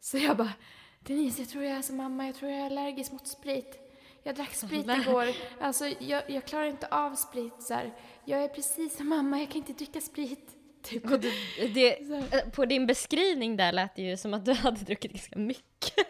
så 0.00 0.18
jag 0.18 0.36
bara, 0.36 0.52
Denise 1.00 1.42
jag 1.42 1.48
tror 1.48 1.64
jag 1.64 1.78
är 1.78 1.82
som 1.82 1.96
mamma, 1.96 2.26
jag 2.26 2.34
tror 2.34 2.50
jag 2.50 2.60
är 2.60 2.66
allergisk 2.66 3.12
mot 3.12 3.26
sprit. 3.26 3.78
Jag 4.22 4.34
drack 4.34 4.54
sprit 4.54 4.86
igår, 4.86 5.26
alltså 5.60 5.86
jag, 5.86 6.30
jag 6.30 6.44
klarar 6.44 6.66
inte 6.66 6.86
av 6.86 7.14
sprit. 7.14 7.62
Så 7.62 7.74
här. 7.74 7.94
Jag 8.24 8.44
är 8.44 8.48
precis 8.48 8.96
som 8.96 9.08
mamma, 9.08 9.38
jag 9.38 9.48
kan 9.48 9.56
inte 9.56 9.72
dricka 9.72 10.00
sprit. 10.00 10.56
Typ. 10.82 11.10
Och 11.10 11.20
det, 11.20 12.00
eh, 12.34 12.50
på 12.50 12.64
din 12.64 12.86
beskrivning 12.86 13.56
där 13.56 13.72
lät 13.72 13.96
det 13.96 14.02
ju 14.02 14.16
som 14.16 14.34
att 14.34 14.44
du 14.44 14.52
hade 14.52 14.80
druckit 14.80 15.12
ganska 15.12 15.38
mycket. 15.38 16.06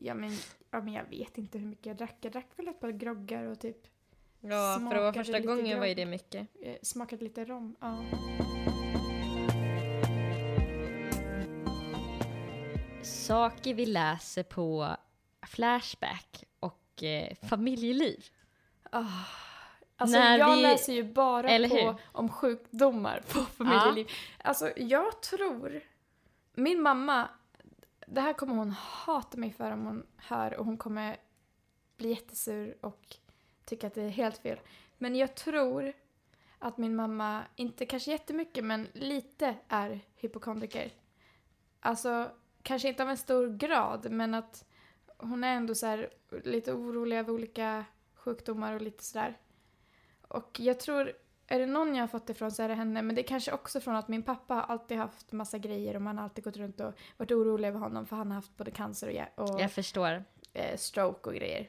Ja 0.00 0.14
men, 0.14 0.36
ja 0.72 0.80
men 0.80 0.92
jag 0.94 1.04
vet 1.04 1.38
inte 1.38 1.58
hur 1.58 1.66
mycket 1.66 1.86
jag 1.86 1.96
drack. 1.96 2.16
Jag 2.20 2.32
drack 2.32 2.46
väl 2.56 2.68
ett 2.68 2.80
par 2.80 2.90
groggar 2.90 3.44
och 3.44 3.60
typ 3.60 3.76
Ja, 4.40 4.48
för 4.50 4.54
vara 4.54 4.78
Smakade 4.90 5.12
första 5.12 5.32
lite 5.36 5.46
gången 5.46 5.78
var 5.78 5.86
ju 5.86 5.94
grogg. 5.94 6.06
det 6.06 6.10
mycket. 6.10 6.48
eh, 6.62 6.76
smakade 6.82 7.24
lite 7.24 7.44
rom. 7.44 7.76
Ja. 7.80 7.98
Saker 13.02 13.74
vi 13.74 13.86
läser 13.86 14.42
på 14.42 14.96
Flashback 15.46 16.44
och 16.60 17.02
eh, 17.02 17.34
familjeliv. 17.48 18.24
Alltså 18.90 20.18
När 20.18 20.38
jag 20.38 20.56
vi- 20.56 20.62
läser 20.62 20.92
ju 20.92 21.04
bara 21.12 21.50
Eller 21.50 21.68
på 21.68 21.76
hur? 21.76 21.94
om 22.04 22.28
sjukdomar 22.28 23.22
på 23.32 23.38
familjeliv. 23.40 24.06
Alltså 24.44 24.72
jag 24.76 25.22
tror, 25.22 25.80
min 26.54 26.82
mamma, 26.82 27.28
det 28.14 28.20
här 28.20 28.32
kommer 28.32 28.54
hon 28.54 28.70
hata 28.70 29.38
mig 29.38 29.52
för 29.52 29.70
om 29.70 29.86
hon 29.86 30.06
hör 30.16 30.54
och 30.54 30.64
hon 30.64 30.76
kommer 30.76 31.16
bli 31.96 32.08
jättesur 32.10 32.76
och 32.80 33.16
tycka 33.64 33.86
att 33.86 33.94
det 33.94 34.02
är 34.02 34.08
helt 34.08 34.38
fel. 34.38 34.60
Men 34.98 35.16
jag 35.16 35.34
tror 35.34 35.92
att 36.58 36.78
min 36.78 36.96
mamma, 36.96 37.42
inte 37.56 37.86
kanske 37.86 38.10
jättemycket 38.10 38.64
men 38.64 38.88
lite 38.92 39.56
är 39.68 40.00
hypokondriker. 40.14 40.92
Alltså 41.80 42.30
kanske 42.62 42.88
inte 42.88 43.02
av 43.02 43.10
en 43.10 43.16
stor 43.16 43.56
grad 43.56 44.10
men 44.10 44.34
att 44.34 44.64
hon 45.16 45.44
är 45.44 45.54
ändå 45.56 45.74
så 45.74 45.86
här 45.86 46.10
lite 46.44 46.72
orolig 46.72 47.18
över 47.18 47.32
olika 47.32 47.84
sjukdomar 48.14 48.72
och 48.74 48.82
lite 48.82 49.04
sådär. 49.04 49.38
Och 50.28 50.60
jag 50.60 50.80
tror, 50.80 51.12
är 51.46 51.58
det 51.58 51.66
någon 51.66 51.94
jag 51.94 52.02
har 52.02 52.08
fått 52.08 52.30
ifrån 52.30 52.50
så 52.50 52.62
är 52.62 52.68
det 52.68 52.74
henne, 52.74 53.02
men 53.02 53.14
det 53.14 53.20
är 53.20 53.26
kanske 53.26 53.52
också 53.52 53.80
från 53.80 53.96
att 53.96 54.08
min 54.08 54.22
pappa 54.22 54.54
har 54.54 54.62
alltid 54.62 54.98
haft 54.98 55.32
massa 55.32 55.58
grejer 55.58 55.96
och 55.96 56.02
man 56.02 56.16
har 56.18 56.24
alltid 56.24 56.44
gått 56.44 56.56
runt 56.56 56.80
och 56.80 56.92
varit 57.16 57.30
orolig 57.32 57.68
över 57.68 57.78
honom 57.80 58.06
för 58.06 58.16
han 58.16 58.28
har 58.30 58.34
haft 58.34 58.56
både 58.56 58.70
cancer 58.70 59.28
och, 59.36 59.50
och 59.50 59.60
Jag 59.60 59.72
förstår. 59.72 60.24
eh, 60.52 60.76
stroke 60.76 61.28
och 61.30 61.34
grejer. 61.36 61.68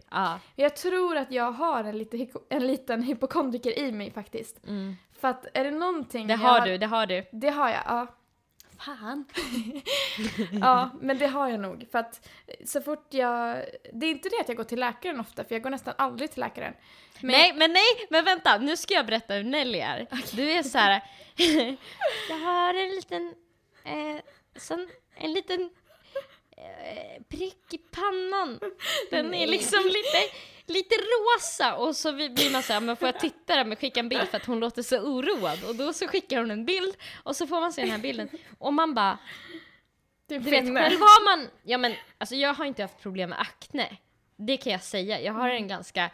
Men 0.55 0.63
jag 0.63 0.75
tror 0.75 1.17
att 1.17 1.31
jag 1.31 1.51
har 1.51 1.83
en, 1.83 1.97
lite, 1.97 2.27
en 2.49 2.67
liten 2.67 3.03
hypokondriker 3.03 3.79
i 3.79 3.91
mig 3.91 4.12
faktiskt. 4.12 4.67
Mm. 4.67 4.95
För 5.13 5.27
att 5.27 5.45
är 5.53 5.63
det 5.63 5.71
någonting 5.71 6.27
Det 6.27 6.33
jag 6.33 6.38
har 6.39 6.65
du, 6.65 6.77
det 6.77 6.86
har 6.86 7.05
du. 7.05 7.25
Det 7.31 7.49
har 7.49 7.69
jag, 7.69 7.81
ja. 7.86 8.07
Fan. 8.86 9.26
Ja, 10.62 10.89
men 11.02 11.17
det 11.17 11.28
har 11.28 11.50
jag 11.50 11.60
nog. 11.60 11.88
För 11.91 12.00
att 12.00 12.30
så 12.65 12.82
fort 12.82 13.08
jag... 13.10 13.65
Det 13.93 14.06
är 14.06 14.10
inte 14.10 14.30
det 14.30 14.39
att 14.41 14.48
jag 14.48 14.58
går 14.58 14.63
till 14.63 14.80
läkaren 14.80 15.19
ofta, 15.19 15.43
för 15.43 15.56
jag 15.56 15.62
går 15.63 15.69
nästan 15.69 15.93
aldrig 15.98 16.32
till 16.32 16.39
läkaren. 16.39 16.74
Men 17.22 17.32
Nej, 17.32 17.54
men 17.54 17.74
nej, 17.74 18.08
men 18.10 18.26
vänta, 18.26 18.58
nu 18.58 18.78
ska 18.78 18.93
jag 18.93 19.06
berätta 19.06 19.34
hur 19.34 19.43
Nelly 19.43 19.80
är. 19.80 20.08
Du 20.36 20.52
är 20.52 20.63
så 20.63 20.78
här. 20.78 21.04
jag 22.30 22.38
har 22.38 22.74
en 22.74 22.89
liten, 22.89 23.36
eh, 23.84 24.22
sån, 24.56 24.89
en 25.15 25.34
liten 25.34 25.69
eh, 26.58 27.24
prick 27.30 27.74
i 27.74 27.78
pannan. 27.78 28.60
Den 29.10 29.34
är 29.34 29.48
liksom 29.48 29.84
lite, 29.86 30.36
lite 30.67 30.95
rosa 30.95 31.76
och 31.76 31.95
så 31.95 32.13
blir 32.13 32.52
man 32.52 32.63
såhär, 32.63 32.80
men 32.82 32.95
får 32.95 33.08
jag 33.08 33.19
titta 33.19 33.56
där, 33.56 33.65
men 33.65 33.78
skicka 33.78 33.99
en 33.99 34.10
bild 34.10 34.28
för 34.28 34.38
att 34.38 34.45
hon 34.45 34.60
låter 34.60 34.82
så 34.82 34.99
oroad 34.99 35.63
och 35.69 35.76
då 35.76 35.93
så 35.93 36.08
skickar 36.08 36.38
hon 36.39 36.52
en 36.52 36.65
bild 36.65 36.95
och 37.23 37.36
så 37.36 37.47
får 37.47 37.62
man 37.62 37.73
se 37.73 37.82
den 37.82 37.91
här 37.91 37.97
bilden 37.97 38.30
och 38.60 38.73
man 38.73 38.93
bara, 38.93 39.17
är 40.30 40.39
du 40.39 40.39
vet 40.39 40.63
själv 40.63 40.99
har 40.99 41.26
man, 41.38 41.47
ja 41.63 41.78
men 41.78 41.93
alltså 42.17 42.36
jag 42.36 42.54
har 42.54 42.65
inte 42.65 42.82
haft 42.82 43.02
problem 43.02 43.30
med 43.30 43.41
akne, 43.41 43.97
det 44.36 44.58
kan 44.58 44.71
jag 44.71 44.84
säga, 44.84 45.21
jag 45.21 45.34
har 45.34 45.49
en 45.49 45.67
ganska, 45.67 46.10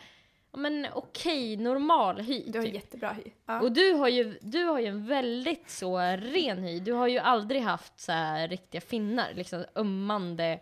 ja 0.51 0.57
men 0.59 0.87
okej, 0.93 1.57
normal 1.57 2.19
hy. 2.21 2.43
Du 2.47 2.59
har 2.59 2.65
typ. 2.65 2.75
jättebra 2.75 3.11
hy. 3.13 3.31
Ja. 3.45 3.61
Och 3.61 3.71
du 3.71 3.91
har, 3.93 4.07
ju, 4.07 4.39
du 4.41 4.63
har 4.63 4.79
ju 4.79 4.85
en 4.85 5.07
väldigt 5.07 5.69
så 5.69 5.97
ren 5.99 6.63
hy. 6.63 6.79
Du 6.79 6.91
har 6.93 7.07
ju 7.07 7.19
aldrig 7.19 7.61
haft 7.61 7.99
så 7.99 8.11
här 8.11 8.47
riktiga 8.47 8.81
finnar, 8.81 9.33
liksom 9.33 9.65
ömmande, 9.75 10.59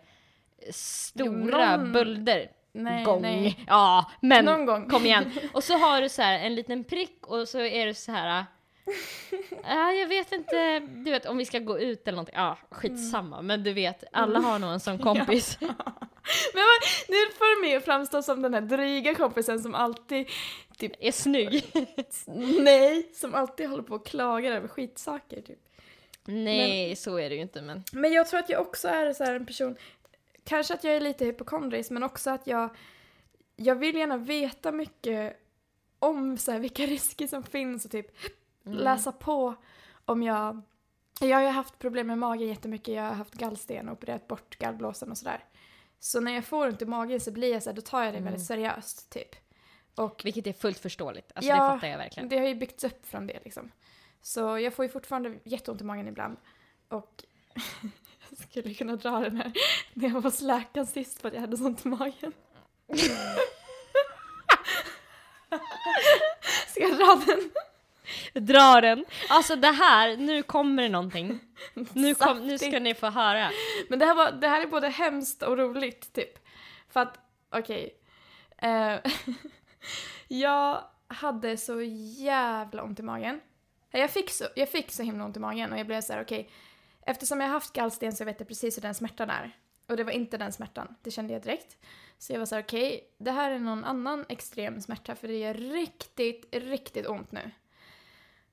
stora 0.70 1.76
någon- 1.76 1.92
bölder. 1.92 2.50
Nej, 2.72 3.04
gång. 3.04 3.22
nej. 3.22 3.64
Ja, 3.66 4.10
men 4.20 4.44
Någon 4.44 4.66
gång. 4.66 4.88
kom 4.88 5.06
igen. 5.06 5.32
Och 5.52 5.64
så 5.64 5.78
har 5.78 6.02
du 6.02 6.08
så 6.08 6.22
här 6.22 6.38
en 6.38 6.54
liten 6.54 6.84
prick 6.84 7.26
och 7.26 7.48
så 7.48 7.60
är 7.60 7.86
det 7.86 7.94
så 7.94 8.12
här. 8.12 8.44
Ja, 9.64 9.92
jag 9.92 10.06
vet 10.08 10.32
inte, 10.32 10.78
du 10.80 11.10
vet 11.10 11.26
om 11.26 11.36
vi 11.38 11.44
ska 11.44 11.58
gå 11.58 11.78
ut 11.78 12.02
eller 12.08 12.16
någonting. 12.16 12.34
Ja, 12.36 12.58
skitsamma. 12.70 13.42
Men 13.42 13.62
du 13.64 13.72
vet, 13.72 14.04
alla 14.12 14.38
har 14.38 14.58
nog 14.58 14.70
en 14.70 14.80
sån 14.80 14.98
kompis. 15.08 15.58
Men 16.54 16.62
vad- 16.64 17.08
nu 17.08 17.16
får 17.38 17.56
du 17.56 17.66
mig 17.68 17.76
att 17.76 17.84
framstå 17.84 18.22
som 18.22 18.42
den 18.42 18.54
här 18.54 18.60
dryga 18.60 19.14
kompisen 19.14 19.60
som 19.60 19.74
alltid, 19.74 20.26
Är 21.00 21.12
snygg. 21.12 21.64
nej, 22.60 23.10
som 23.14 23.34
alltid 23.34 23.68
håller 23.68 23.82
på 23.82 23.94
och 23.94 24.06
klagar 24.06 24.52
över 24.52 24.68
skitsaker 24.68 25.40
typ. 25.42 25.58
Nej, 26.24 26.96
så 26.96 27.16
är 27.18 27.28
det 27.28 27.34
ju 27.34 27.40
inte 27.42 27.62
men. 27.62 27.84
Men 27.92 28.12
jag 28.12 28.28
tror 28.28 28.40
att 28.40 28.48
jag 28.50 28.60
också 28.60 28.88
är 28.88 29.12
så 29.12 29.24
här 29.24 29.34
en 29.34 29.46
person, 29.46 29.76
kanske 30.48 30.74
att 30.74 30.84
jag 30.84 30.96
är 30.96 31.00
lite 31.00 31.24
hypokondrisk 31.24 31.90
men 31.90 32.02
också 32.02 32.30
att 32.30 32.46
jag, 32.46 32.70
jag 33.56 33.74
vill 33.74 33.96
gärna 33.96 34.16
veta 34.16 34.72
mycket 34.72 35.36
om 35.98 36.38
så 36.38 36.52
här, 36.52 36.58
vilka 36.58 36.82
risker 36.86 37.26
som 37.26 37.42
finns 37.42 37.84
och 37.84 37.90
typ 37.90 38.06
Mm. 38.66 38.78
läsa 38.78 39.12
på 39.12 39.54
om 40.04 40.22
jag, 40.22 40.62
jag 41.20 41.36
har 41.36 41.42
ju 41.42 41.48
haft 41.48 41.78
problem 41.78 42.06
med 42.06 42.18
magen 42.18 42.48
jättemycket, 42.48 42.94
jag 42.94 43.02
har 43.02 43.12
haft 43.14 43.34
gallsten 43.34 43.88
och 43.88 43.92
opererat 43.92 44.28
bort 44.28 44.58
gallblåsan 44.58 45.10
och 45.10 45.18
sådär. 45.18 45.44
Så 45.98 46.20
när 46.20 46.32
jag 46.32 46.44
får 46.44 46.66
ont 46.68 46.82
i 46.82 46.86
magen 46.86 47.20
så 47.20 47.30
blir 47.30 47.52
jag 47.52 47.62
så 47.62 47.70
här, 47.70 47.74
då 47.76 47.82
tar 47.82 48.04
jag 48.04 48.14
det 48.14 48.18
Mm. 48.18 48.24
väldigt 48.24 48.46
seriöst 48.46 49.10
typ. 49.10 49.28
Och 49.94 50.20
Vilket 50.24 50.46
är 50.46 50.52
fullt 50.52 50.78
förståeligt. 50.78 51.32
Alltså 51.34 51.48
Ja, 51.50 51.54
det 51.54 51.74
fattar 51.74 51.88
jag 51.88 51.98
verkligen. 51.98 52.28
det 52.28 52.38
har 52.38 52.46
ju 52.46 52.54
byggts 52.54 52.84
upp 52.84 53.06
från 53.06 53.26
det 53.26 53.40
liksom. 53.44 53.70
Så 54.22 54.58
jag 54.58 54.74
får 54.74 54.84
ju 54.84 54.88
fortfarande 54.88 55.34
jätteont 55.44 55.80
i 55.80 55.84
magen 55.84 56.08
ibland. 56.08 56.36
Och 56.88 57.24
skulle 58.38 58.74
kunna 58.74 58.96
dra 58.96 59.20
den 59.20 59.36
här 59.36 59.52
när 59.94 60.08
jag 60.08 60.14
var 60.14 60.22
hos 60.22 60.40
läkaren 60.40 60.86
sist 60.86 61.20
för 61.20 61.28
att 61.28 61.34
jag 61.34 61.40
hade 61.40 61.56
sånt 61.56 61.84
i 61.84 61.88
magen. 61.88 62.32
Ska 66.68 66.82
jag 66.82 66.96
dra 66.96 67.22
den? 67.26 67.50
Dra 68.46 68.80
den! 68.80 69.04
Alltså 69.28 69.56
det 69.56 69.70
här, 69.70 70.16
nu 70.16 70.42
kommer 70.42 70.82
det 70.82 70.88
någonting. 70.88 71.40
Nu, 71.92 72.14
kom, 72.14 72.46
nu 72.46 72.58
ska 72.58 72.80
ni 72.80 72.94
få 72.94 73.06
höra. 73.06 73.50
Men 73.88 73.98
det 73.98 74.04
här, 74.04 74.14
var, 74.14 74.32
det 74.32 74.48
här 74.48 74.62
är 74.62 74.66
både 74.66 74.88
hemskt 74.88 75.42
och 75.42 75.58
roligt 75.58 76.12
typ. 76.12 76.38
För 76.88 77.00
att, 77.00 77.18
okej. 77.50 77.94
Eh, 78.58 78.94
jag 80.28 80.84
hade 81.08 81.56
så 81.56 81.80
jävla 82.16 82.82
ont 82.82 83.00
i 83.00 83.02
magen. 83.02 83.40
Jag 83.90 84.10
fick 84.10 84.30
så, 84.30 84.44
jag 84.56 84.68
fick 84.68 84.92
så 84.92 85.02
himla 85.02 85.24
ont 85.24 85.36
i 85.36 85.40
magen 85.40 85.72
och 85.72 85.78
jag 85.78 85.86
blev 85.86 86.00
så 86.00 86.12
här: 86.12 86.22
okej 86.22 86.50
eftersom 87.10 87.40
jag 87.40 87.48
har 87.48 87.54
haft 87.54 87.72
gallsten 87.72 88.12
så 88.12 88.24
vet 88.24 88.40
jag 88.40 88.48
precis 88.48 88.76
hur 88.76 88.82
den 88.82 88.94
smärtan 88.94 89.30
är. 89.30 89.56
Och 89.86 89.96
det 89.96 90.04
var 90.04 90.12
inte 90.12 90.38
den 90.38 90.52
smärtan, 90.52 90.94
det 91.02 91.10
kände 91.10 91.32
jag 91.32 91.42
direkt. 91.42 91.76
Så 92.18 92.32
jag 92.32 92.38
var 92.38 92.46
så 92.46 92.54
här: 92.54 92.62
okej, 92.62 93.14
det 93.18 93.30
här 93.30 93.50
är 93.50 93.58
någon 93.58 93.84
annan 93.84 94.24
extrem 94.28 94.80
smärta 94.80 95.14
för 95.14 95.28
det 95.28 95.38
gör 95.38 95.54
riktigt, 95.54 96.54
riktigt 96.54 97.06
ont 97.06 97.32
nu. 97.32 97.50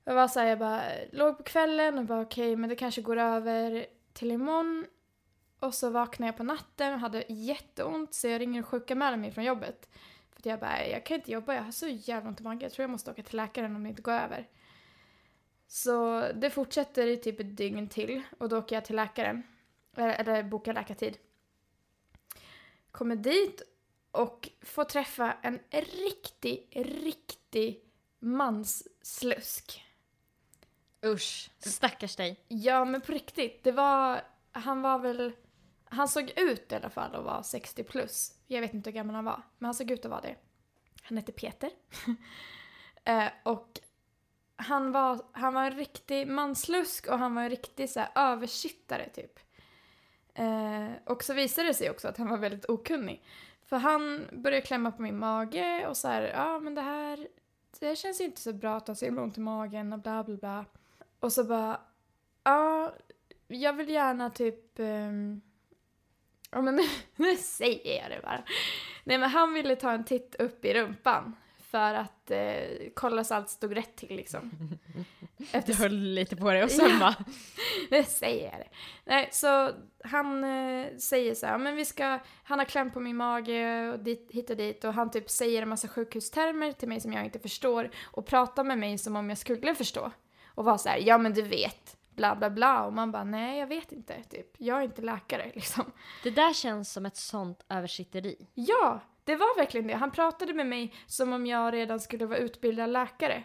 Jag 0.04 0.14
var 0.14 0.28
så 0.28 0.40
här, 0.40 0.46
jag 0.46 0.58
bara 0.58 0.82
låg 1.12 1.36
på 1.36 1.42
kvällen 1.42 1.98
och 1.98 2.04
bara 2.04 2.20
okej, 2.20 2.56
men 2.56 2.70
det 2.70 2.76
kanske 2.76 3.02
går 3.02 3.16
över 3.16 3.86
till 4.12 4.30
imorgon. 4.30 4.86
Och 5.60 5.74
så 5.74 5.90
vaknade 5.90 6.28
jag 6.28 6.36
på 6.36 6.44
natten 6.44 6.94
och 6.94 7.00
hade 7.00 7.24
jätteont 7.28 8.14
så 8.14 8.28
jag 8.28 8.40
ringer 8.40 8.62
och 8.62 8.68
sjukanmäler 8.68 9.16
mig 9.16 9.30
från 9.30 9.44
jobbet. 9.44 9.88
För 10.30 10.40
att 10.40 10.46
jag 10.46 10.60
bara, 10.60 10.86
jag 10.86 11.06
kan 11.06 11.14
inte 11.14 11.32
jobba, 11.32 11.54
jag 11.54 11.62
har 11.62 11.72
så 11.72 11.88
jävla 11.88 12.28
ont 12.28 12.40
i 12.40 12.42
magen. 12.42 12.60
Jag 12.60 12.72
tror 12.72 12.82
jag 12.82 12.90
måste 12.90 13.10
åka 13.10 13.22
till 13.22 13.36
läkaren 13.36 13.76
om 13.76 13.82
det 13.82 13.88
inte 13.88 14.02
går 14.02 14.12
över. 14.12 14.48
Så 15.66 16.20
det 16.34 16.50
fortsätter 16.50 17.06
i 17.06 17.16
typ 17.16 17.40
ett 17.40 17.56
dygn 17.56 17.88
till 17.88 18.22
och 18.38 18.48
då 18.48 18.58
åker 18.58 18.76
jag 18.76 18.84
till 18.84 18.96
läkaren. 18.96 19.42
Eller, 19.96 20.14
eller 20.14 20.42
bokar 20.42 20.74
läkartid. 20.74 21.18
Kommer 22.90 23.16
dit 23.16 23.62
och 24.10 24.48
får 24.62 24.84
träffa 24.84 25.32
en 25.42 25.60
riktig, 25.70 26.68
riktig 26.74 27.84
mansslusk. 28.18 29.82
Usch, 31.04 31.50
stackars 31.58 32.16
dig. 32.16 32.44
Ja, 32.48 32.84
men 32.84 33.00
på 33.00 33.12
riktigt. 33.12 33.64
Det 33.64 33.72
var... 33.72 34.20
Han 34.52 34.82
var 34.82 34.98
väl... 34.98 35.32
Han 35.84 36.08
såg 36.08 36.32
ut 36.36 36.72
i 36.72 36.74
alla 36.74 36.90
fall 36.90 37.14
att 37.14 37.24
vara 37.24 37.42
60 37.42 37.84
plus. 37.84 38.32
Jag 38.46 38.60
vet 38.60 38.74
inte 38.74 38.90
hur 38.90 38.94
gammal 38.94 39.14
han 39.14 39.24
var, 39.24 39.42
men 39.58 39.66
han 39.66 39.74
såg 39.74 39.90
ut 39.90 40.04
att 40.04 40.10
vara 40.10 40.20
det. 40.20 40.36
Han 41.02 41.16
hette 41.16 41.32
Peter. 41.32 41.70
eh, 43.04 43.28
och 43.42 43.80
han 44.56 44.92
var, 44.92 45.20
han 45.32 45.54
var 45.54 45.64
en 45.64 45.76
riktig 45.76 46.28
manslusk 46.28 47.06
och 47.06 47.18
han 47.18 47.34
var 47.34 47.42
en 47.42 47.50
riktig 47.50 47.90
så 47.90 48.00
här, 48.00 48.08
översittare 48.14 49.08
typ. 49.08 49.38
Eh, 50.34 50.90
och 51.04 51.24
så 51.24 51.34
visade 51.34 51.68
det 51.68 51.74
sig 51.74 51.90
också 51.90 52.08
att 52.08 52.18
han 52.18 52.28
var 52.28 52.38
väldigt 52.38 52.70
okunnig. 52.70 53.24
För 53.64 53.76
han 53.76 54.26
började 54.32 54.66
klämma 54.66 54.92
på 54.92 55.02
min 55.02 55.18
mage 55.18 55.86
och 55.86 55.96
så 55.96 56.08
här, 56.08 56.22
ja 56.22 56.58
men 56.58 56.74
det 56.74 56.80
här, 56.80 57.28
det 57.80 57.96
känns 57.96 58.20
ju 58.20 58.24
inte 58.24 58.40
så 58.40 58.52
bra 58.52 58.76
att 58.76 58.88
ha 58.88 58.94
så 58.94 59.04
himla 59.04 59.22
ont 59.22 59.38
i 59.38 59.40
magen 59.40 59.92
och 59.92 59.98
bla 59.98 60.24
bla 60.24 60.36
bla. 60.36 60.64
Och 61.20 61.32
så 61.32 61.44
bara, 61.44 61.80
ja, 62.44 62.94
jag 63.48 63.72
vill 63.72 63.88
gärna 63.88 64.30
typ, 64.30 64.78
ehm, 64.78 65.40
ja 66.50 66.62
men 66.62 66.76
nu, 66.76 66.82
nu 67.16 67.36
säger 67.36 68.02
jag 68.02 68.10
det 68.10 68.22
bara. 68.22 68.44
Nej 69.04 69.18
men 69.18 69.30
han 69.30 69.54
ville 69.54 69.76
ta 69.76 69.92
en 69.92 70.04
titt 70.04 70.34
upp 70.34 70.64
i 70.64 70.74
rumpan 70.74 71.36
för 71.76 71.94
att 71.94 72.30
eh, 72.30 72.88
kolla 72.94 73.24
så 73.24 73.34
allt 73.34 73.50
stod 73.50 73.76
rätt 73.76 73.96
till 73.96 74.16
liksom. 74.16 74.50
Du 75.66 75.74
höll 75.74 75.92
lite 75.92 76.36
på 76.36 76.50
dig 76.50 76.64
och 76.64 76.70
sen 76.70 76.98
bara... 76.98 77.14
Nu 77.90 78.04
säger 78.04 78.44
jag 78.44 78.60
det. 78.60 78.68
Nej, 79.04 79.28
så 79.32 79.70
han 80.04 80.44
eh, 80.44 80.96
säger 80.96 81.34
så 81.34 81.46
här, 81.46 81.58
men 81.58 81.76
vi 81.76 81.84
ska, 81.84 82.18
han 82.42 82.58
har 82.58 82.66
klämt 82.66 82.94
på 82.94 83.00
min 83.00 83.16
mage 83.16 83.88
och 83.92 83.98
dit, 83.98 84.30
hit 84.30 84.50
och 84.50 84.56
dit 84.56 84.84
och 84.84 84.94
han 84.94 85.10
typ 85.10 85.30
säger 85.30 85.62
en 85.62 85.68
massa 85.68 85.88
sjukhustermer 85.88 86.72
till 86.72 86.88
mig 86.88 87.00
som 87.00 87.12
jag 87.12 87.24
inte 87.24 87.38
förstår 87.38 87.90
och 88.04 88.26
pratar 88.26 88.64
med 88.64 88.78
mig 88.78 88.98
som 88.98 89.16
om 89.16 89.28
jag 89.28 89.38
skulle 89.38 89.74
förstå. 89.74 90.12
Och 90.54 90.64
var 90.64 90.78
så 90.78 90.88
här, 90.88 90.98
ja 90.98 91.18
men 91.18 91.34
du 91.34 91.42
vet, 91.42 91.96
bla 92.10 92.36
bla 92.36 92.50
bla 92.50 92.84
och 92.84 92.92
man 92.92 93.12
bara, 93.12 93.24
nej 93.24 93.58
jag 93.58 93.66
vet 93.66 93.92
inte, 93.92 94.22
typ. 94.22 94.54
Jag 94.58 94.78
är 94.78 94.82
inte 94.82 95.02
läkare 95.02 95.50
liksom. 95.54 95.92
Det 96.22 96.30
där 96.30 96.52
känns 96.52 96.92
som 96.92 97.06
ett 97.06 97.16
sånt 97.16 97.64
översitteri. 97.68 98.48
Ja, 98.54 99.00
det 99.26 99.36
var 99.36 99.56
verkligen 99.56 99.86
det. 99.86 99.94
Han 99.94 100.10
pratade 100.10 100.54
med 100.54 100.66
mig 100.66 100.94
som 101.06 101.32
om 101.32 101.46
jag 101.46 101.74
redan 101.74 102.00
skulle 102.00 102.26
vara 102.26 102.38
utbildad 102.38 102.90
läkare. 102.90 103.44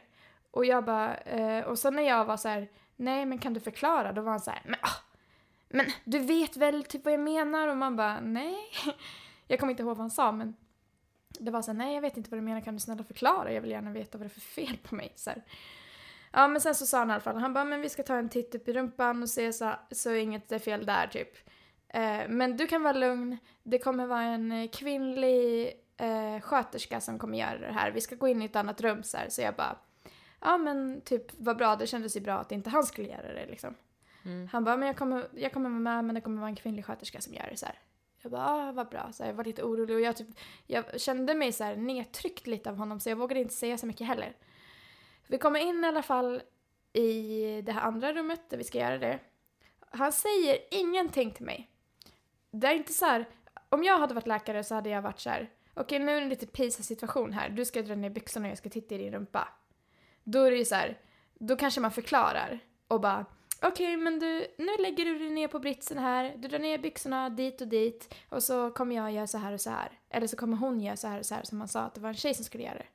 Och 0.51 0.65
jag 0.65 0.85
bara, 0.85 1.17
eh, 1.17 1.63
och 1.63 1.79
sen 1.79 1.95
när 1.95 2.03
jag 2.03 2.25
var 2.25 2.37
så 2.37 2.49
här, 2.49 2.69
nej 2.95 3.25
men 3.25 3.37
kan 3.37 3.53
du 3.53 3.59
förklara? 3.59 4.11
Då 4.11 4.21
var 4.21 4.31
han 4.31 4.39
så 4.39 4.51
här, 4.51 4.61
men, 4.65 4.79
ah, 4.81 4.97
men 5.69 5.85
du 6.03 6.19
vet 6.19 6.57
väl 6.57 6.83
typ 6.83 7.05
vad 7.05 7.13
jag 7.13 7.19
menar? 7.19 7.67
Och 7.67 7.77
man 7.77 7.95
bara, 7.95 8.19
nej. 8.19 8.57
Jag 9.47 9.59
kommer 9.59 9.71
inte 9.71 9.83
ihåg 9.83 9.97
vad 9.97 10.03
han 10.03 10.11
sa 10.11 10.31
men 10.31 10.55
det 11.39 11.51
var 11.51 11.61
så 11.61 11.71
här, 11.71 11.77
nej 11.77 11.93
jag 11.93 12.01
vet 12.01 12.17
inte 12.17 12.29
vad 12.29 12.37
du 12.37 12.41
menar, 12.41 12.61
kan 12.61 12.73
du 12.73 12.79
snälla 12.79 13.03
förklara? 13.03 13.53
Jag 13.53 13.61
vill 13.61 13.71
gärna 13.71 13.91
veta 13.91 14.17
vad 14.17 14.27
det 14.27 14.27
är 14.27 14.39
för 14.39 14.41
fel 14.41 14.77
på 14.83 14.95
mig. 14.95 15.13
Så 15.15 15.29
här. 15.29 15.43
Ja 16.31 16.47
men 16.47 16.61
sen 16.61 16.75
så 16.75 16.85
sa 16.85 16.97
han 16.97 17.09
i 17.09 17.13
alla 17.13 17.21
fall, 17.21 17.37
han 17.37 17.53
bara, 17.53 17.65
men 17.65 17.81
vi 17.81 17.89
ska 17.89 18.03
ta 18.03 18.15
en 18.15 18.29
titt 18.29 18.55
upp 18.55 18.67
i 18.67 18.73
rumpan 18.73 19.23
och 19.23 19.29
se 19.29 19.53
så, 19.53 19.73
så 19.91 20.13
inget 20.13 20.51
är 20.51 20.59
fel 20.59 20.85
där 20.85 21.07
typ. 21.07 21.37
Eh, 21.93 22.27
men 22.29 22.57
du 22.57 22.67
kan 22.67 22.83
vara 22.83 22.93
lugn, 22.93 23.37
det 23.63 23.79
kommer 23.79 24.05
vara 24.05 24.21
en 24.21 24.51
eh, 24.51 24.69
kvinnlig 24.69 25.73
eh, 25.97 26.41
sköterska 26.41 27.01
som 27.01 27.19
kommer 27.19 27.37
göra 27.37 27.57
det 27.57 27.73
här. 27.73 27.91
Vi 27.91 28.01
ska 28.01 28.15
gå 28.15 28.27
in 28.27 28.41
i 28.41 28.45
ett 28.45 28.55
annat 28.55 28.81
rum 28.81 29.03
så 29.03 29.17
här. 29.17 29.29
Så 29.29 29.41
jag 29.41 29.55
bara, 29.55 29.77
ja 30.39 30.57
men 30.57 31.01
typ 31.01 31.25
vad 31.37 31.57
bra, 31.57 31.75
det 31.75 31.87
kändes 31.87 32.17
ju 32.17 32.21
bra 32.21 32.39
att 32.39 32.51
inte 32.51 32.69
han 32.69 32.83
skulle 32.83 33.07
göra 33.07 33.33
det 33.33 33.45
liksom. 33.45 33.75
Mm. 34.25 34.47
Han 34.51 34.63
bara, 34.63 34.77
men 34.77 34.87
jag 34.87 34.97
kommer, 34.97 35.27
jag 35.33 35.53
kommer 35.53 35.69
vara 35.69 35.79
med 35.79 36.05
men 36.05 36.15
det 36.15 36.21
kommer 36.21 36.39
vara 36.39 36.49
en 36.49 36.55
kvinnlig 36.55 36.85
sköterska 36.85 37.21
som 37.21 37.33
gör 37.33 37.47
det 37.51 37.57
så 37.57 37.65
här. 37.65 37.79
Jag 38.21 38.31
bara, 38.31 38.45
ah, 38.47 38.71
vad 38.71 38.89
bra. 38.89 39.09
Så 39.13 39.23
här, 39.23 39.29
jag 39.29 39.35
var 39.35 39.43
lite 39.43 39.63
orolig 39.63 39.95
och 39.95 40.01
jag, 40.01 40.17
typ, 40.17 40.27
jag 40.67 41.01
kände 41.01 41.35
mig 41.35 41.51
så 41.51 41.63
här 41.63 41.75
nedtryckt 41.75 42.47
lite 42.47 42.69
av 42.69 42.75
honom 42.75 42.99
så 42.99 43.09
jag 43.09 43.15
vågade 43.15 43.41
inte 43.41 43.53
säga 43.53 43.77
så 43.77 43.85
mycket 43.85 44.07
heller. 44.07 44.35
Vi 45.27 45.37
kommer 45.37 45.59
in 45.59 45.83
i 45.83 45.87
alla 45.87 46.03
fall 46.03 46.41
i 46.93 47.61
det 47.61 47.71
här 47.71 47.81
andra 47.81 48.13
rummet 48.13 48.49
där 48.49 48.57
vi 48.57 48.63
ska 48.63 48.79
göra 48.79 48.97
det. 48.97 49.19
Han 49.89 50.11
säger 50.11 50.57
ingenting 50.71 51.31
till 51.31 51.45
mig. 51.45 51.70
Det 52.51 52.67
är 52.67 52.75
inte 52.75 52.93
så 52.93 53.05
här, 53.05 53.29
om 53.69 53.83
jag 53.83 53.99
hade 53.99 54.13
varit 54.13 54.27
läkare 54.27 54.63
så 54.63 54.75
hade 54.75 54.89
jag 54.89 55.01
varit 55.01 55.19
så 55.19 55.29
här, 55.29 55.49
okej 55.73 55.99
nu 55.99 56.11
är 56.11 56.15
det 56.15 56.21
en 56.21 56.29
lite 56.29 56.47
PISA-situation 56.47 57.33
här, 57.33 57.49
du 57.49 57.65
ska 57.65 57.81
dra 57.81 57.95
ner 57.95 58.09
byxorna 58.09 58.45
och 58.45 58.51
jag 58.51 58.57
ska 58.57 58.69
titta 58.69 58.95
i 58.95 58.97
din 58.97 59.13
rumpa. 59.13 59.47
Då 60.23 60.43
är 60.43 60.51
det 60.51 60.57
ju 60.57 60.65
så 60.65 60.75
här, 60.75 60.99
då 61.33 61.55
kanske 61.55 61.81
man 61.81 61.91
förklarar 61.91 62.59
och 62.87 63.01
bara, 63.01 63.25
okej 63.61 63.97
men 63.97 64.19
du, 64.19 64.47
nu 64.57 64.77
lägger 64.79 65.05
du 65.05 65.19
dig 65.19 65.29
ner 65.29 65.47
på 65.47 65.59
britsen 65.59 65.97
här, 65.97 66.35
du 66.37 66.47
drar 66.47 66.59
ner 66.59 66.77
byxorna 66.77 67.29
dit 67.29 67.61
och 67.61 67.67
dit 67.67 68.15
och 68.29 68.43
så 68.43 68.71
kommer 68.71 68.95
jag 68.95 69.11
göra 69.11 69.27
så 69.27 69.37
här 69.37 69.53
och 69.53 69.61
så 69.61 69.69
här. 69.69 69.99
Eller 70.09 70.27
så 70.27 70.37
kommer 70.37 70.57
hon 70.57 70.79
göra 70.79 70.97
så 70.97 71.07
här 71.07 71.19
och 71.19 71.25
så 71.25 71.35
här 71.35 71.43
som 71.43 71.57
man 71.57 71.67
sa 71.67 71.81
att 71.81 71.93
det 71.93 72.01
var 72.01 72.09
en 72.09 72.15
tjej 72.15 72.33
som 72.33 72.45
skulle 72.45 72.63
göra 72.63 72.77
det. 72.77 72.87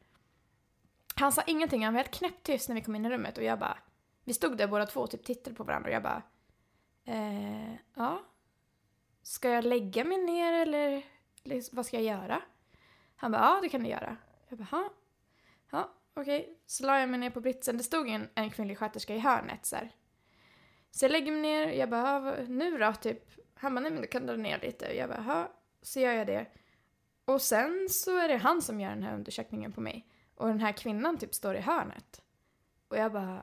Han 1.14 1.32
sa 1.32 1.42
ingenting, 1.46 1.84
han 1.84 1.94
var 1.94 1.98
helt 1.98 2.14
knäpptyst 2.14 2.68
när 2.68 2.74
vi 2.74 2.82
kom 2.82 2.96
in 2.96 3.06
i 3.06 3.10
rummet 3.10 3.38
och 3.38 3.44
jag 3.44 3.58
bara, 3.58 3.78
vi 4.24 4.34
stod 4.34 4.56
där 4.56 4.66
båda 4.66 4.86
två 4.86 5.00
och 5.00 5.10
typ 5.10 5.24
tittade 5.24 5.56
på 5.56 5.64
varandra 5.64 5.88
och 5.88 5.94
jag 5.94 6.02
bara, 6.02 6.22
eh, 7.04 7.74
ja, 7.94 8.22
ska 9.26 9.50
jag 9.50 9.64
lägga 9.64 10.04
mig 10.04 10.18
ner 10.18 10.52
eller, 10.52 11.02
liksom, 11.42 11.76
vad 11.76 11.86
ska 11.86 12.00
jag 12.00 12.20
göra? 12.20 12.42
Han 13.16 13.32
bara, 13.32 13.42
ja 13.42 13.60
det 13.62 13.68
kan 13.68 13.82
du 13.82 13.88
göra. 13.88 14.16
Jag 14.48 14.58
bara, 14.58 14.68
ja, 14.72 14.92
ja 15.70 15.92
okej. 16.14 16.58
Så 16.66 16.86
la 16.86 17.00
jag 17.00 17.08
mig 17.08 17.20
ner 17.20 17.30
på 17.30 17.40
britsen, 17.40 17.76
det 17.76 17.84
stod 17.84 18.08
en, 18.08 18.28
en 18.34 18.50
kvinnlig 18.50 18.78
sköterska 18.78 19.14
i 19.14 19.18
hörnet 19.18 19.66
så 19.66 19.76
här. 19.76 19.90
Så 20.90 21.04
jag 21.04 21.12
lägger 21.12 21.32
mig 21.32 21.40
ner, 21.40 21.68
jag 21.68 21.90
bara, 21.90 22.36
nu 22.48 22.78
då 22.78 22.92
typ? 22.92 23.22
Han 23.54 23.74
bara, 23.74 23.80
nej 23.80 23.92
men 23.92 24.02
du 24.02 24.08
kan 24.08 24.26
dra 24.26 24.36
ner 24.36 24.60
lite. 24.60 24.96
Jag 24.96 25.08
bara, 25.08 25.20
ha. 25.20 25.52
så 25.82 26.00
gör 26.00 26.12
jag 26.12 26.26
det. 26.26 26.46
Och 27.24 27.42
sen 27.42 27.88
så 27.90 28.18
är 28.18 28.28
det 28.28 28.36
han 28.36 28.62
som 28.62 28.80
gör 28.80 28.90
den 28.90 29.02
här 29.02 29.14
undersökningen 29.14 29.72
på 29.72 29.80
mig. 29.80 30.08
Och 30.34 30.48
den 30.48 30.60
här 30.60 30.72
kvinnan 30.72 31.18
typ 31.18 31.34
står 31.34 31.56
i 31.56 31.60
hörnet. 31.60 32.22
Och 32.88 32.96
jag 32.96 33.12
bara 33.12 33.42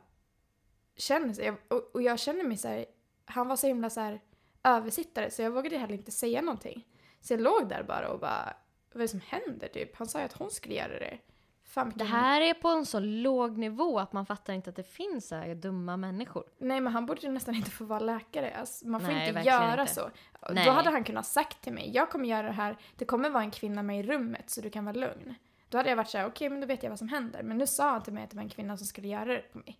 känner 0.95 1.33
sig, 1.33 1.51
och, 1.67 1.95
och 1.95 2.01
jag 2.01 2.19
känner 2.19 2.43
mig 2.43 2.57
så 2.57 2.67
här, 2.67 2.85
han 3.25 3.47
var 3.47 3.55
så 3.55 3.67
himla 3.67 3.89
så 3.89 3.99
här 3.99 4.21
översittare 4.63 5.31
så 5.31 5.41
jag 5.41 5.51
vågade 5.51 5.77
heller 5.77 5.93
inte 5.93 6.11
säga 6.11 6.41
någonting. 6.41 6.85
Så 7.21 7.33
jag 7.33 7.41
låg 7.41 7.69
där 7.69 7.83
bara 7.83 8.09
och 8.09 8.19
bara, 8.19 8.53
vad 8.93 8.95
är 8.95 8.99
det 8.99 9.07
som 9.07 9.21
händer 9.27 9.67
typ? 9.67 9.95
Han 9.95 10.07
sa 10.07 10.19
ju 10.19 10.25
att 10.25 10.33
hon 10.33 10.51
skulle 10.51 10.75
göra 10.75 10.99
det. 10.99 11.17
Fan, 11.65 11.91
Det 11.95 12.03
här 12.03 12.41
är 12.41 12.53
på 12.53 12.67
en 12.69 12.85
så 12.85 12.99
låg 12.99 13.57
nivå 13.57 13.99
att 13.99 14.13
man 14.13 14.25
fattar 14.25 14.53
inte 14.53 14.69
att 14.69 14.75
det 14.75 14.83
finns 14.83 15.27
så 15.27 15.35
här 15.35 15.55
dumma 15.55 15.97
människor. 15.97 16.43
Nej 16.57 16.81
men 16.81 16.93
han 16.93 17.05
borde 17.05 17.21
ju 17.21 17.29
nästan 17.29 17.55
inte 17.55 17.71
få 17.71 17.85
vara 17.85 17.99
läkare. 17.99 18.55
Alltså, 18.55 18.87
man 18.87 19.01
får 19.01 19.07
Nej, 19.07 19.27
inte 19.29 19.41
göra 19.41 19.81
inte. 19.81 19.93
så. 19.93 20.09
Nej. 20.49 20.65
Då 20.65 20.71
hade 20.71 20.89
han 20.89 21.03
kunnat 21.03 21.25
sagt 21.25 21.61
till 21.61 21.73
mig, 21.73 21.91
jag 21.93 22.09
kommer 22.09 22.29
göra 22.29 22.47
det 22.47 22.53
här, 22.53 22.77
det 22.95 23.05
kommer 23.05 23.29
vara 23.29 23.43
en 23.43 23.51
kvinna 23.51 23.83
med 23.83 23.99
i 23.99 24.03
rummet 24.03 24.49
så 24.49 24.61
du 24.61 24.69
kan 24.69 24.85
vara 24.85 24.95
lugn. 24.95 25.35
Då 25.69 25.77
hade 25.77 25.89
jag 25.89 25.97
varit 25.97 26.09
såhär, 26.09 26.27
okej 26.27 26.49
men 26.49 26.61
då 26.61 26.67
vet 26.67 26.83
jag 26.83 26.89
vad 26.89 26.99
som 26.99 27.09
händer. 27.09 27.43
Men 27.43 27.57
nu 27.57 27.67
sa 27.67 27.89
han 27.91 28.03
till 28.03 28.13
mig 28.13 28.23
att 28.23 28.29
det 28.29 28.35
var 28.35 28.43
en 28.43 28.49
kvinna 28.49 28.77
som 28.77 28.87
skulle 28.87 29.07
göra 29.07 29.25
det 29.25 29.51
på 29.53 29.57
mig. 29.57 29.79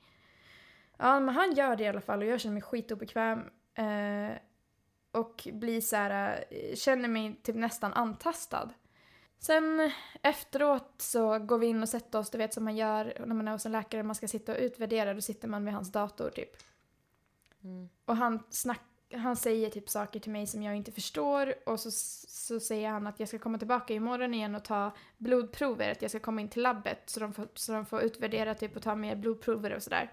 Ja 0.97 1.19
men 1.19 1.35
han 1.35 1.53
gör 1.53 1.75
det 1.75 1.83
i 1.83 1.87
alla 1.87 2.01
fall 2.01 2.21
och 2.21 2.27
jag 2.27 2.41
känner 2.41 2.53
mig 2.53 2.61
skitobekväm. 2.61 3.39
Eh, 3.75 4.37
och 5.33 5.47
blir 5.53 5.81
så 5.81 5.95
här, 5.95 6.45
eh, 6.49 6.75
känner 6.75 7.09
mig 7.09 7.39
typ 7.43 7.55
nästan 7.55 7.93
antastad. 7.93 8.69
Sen 9.39 9.91
efteråt 10.21 10.93
så 10.97 11.39
går 11.39 11.57
vi 11.57 11.67
in 11.67 11.83
och 11.83 11.89
sätter 11.89 12.19
oss, 12.19 12.29
du 12.29 12.37
vet 12.37 12.53
som 12.53 12.63
man 12.63 12.75
gör 12.75 13.13
när 13.19 13.35
man 13.35 13.47
är 13.47 13.51
hos 13.51 13.65
en 13.65 13.71
läkare, 13.71 14.03
man 14.03 14.15
ska 14.15 14.27
sitta 14.27 14.51
och 14.51 14.57
utvärdera, 14.59 15.13
då 15.13 15.21
sitter 15.21 15.47
man 15.47 15.65
vid 15.65 15.73
hans 15.73 15.91
dator 15.91 16.29
typ. 16.29 16.49
Mm. 17.63 17.89
Och 18.05 18.15
han, 18.15 18.39
snack, 18.49 18.81
han 19.13 19.35
säger 19.35 19.69
typ 19.69 19.89
saker 19.89 20.19
till 20.19 20.31
mig 20.31 20.47
som 20.47 20.63
jag 20.63 20.75
inte 20.75 20.91
förstår 20.91 21.69
och 21.69 21.79
så, 21.79 21.91
så 21.91 22.59
säger 22.59 22.89
han 22.89 23.07
att 23.07 23.19
jag 23.19 23.29
ska 23.29 23.39
komma 23.39 23.57
tillbaka 23.57 23.93
imorgon 23.93 24.33
igen 24.33 24.55
och 24.55 24.63
ta 24.63 24.91
blodprover, 25.17 25.91
att 25.91 26.01
jag 26.01 26.11
ska 26.11 26.19
komma 26.19 26.41
in 26.41 26.49
till 26.49 26.61
labbet 26.61 27.01
så 27.05 27.19
de 27.19 27.33
får, 27.33 27.47
så 27.53 27.71
de 27.71 27.85
får 27.85 28.01
utvärdera 28.01 28.55
typ 28.55 28.75
och 28.75 28.83
ta 28.83 28.95
mer 28.95 29.15
blodprover 29.15 29.75
och 29.75 29.83
sådär. 29.83 30.11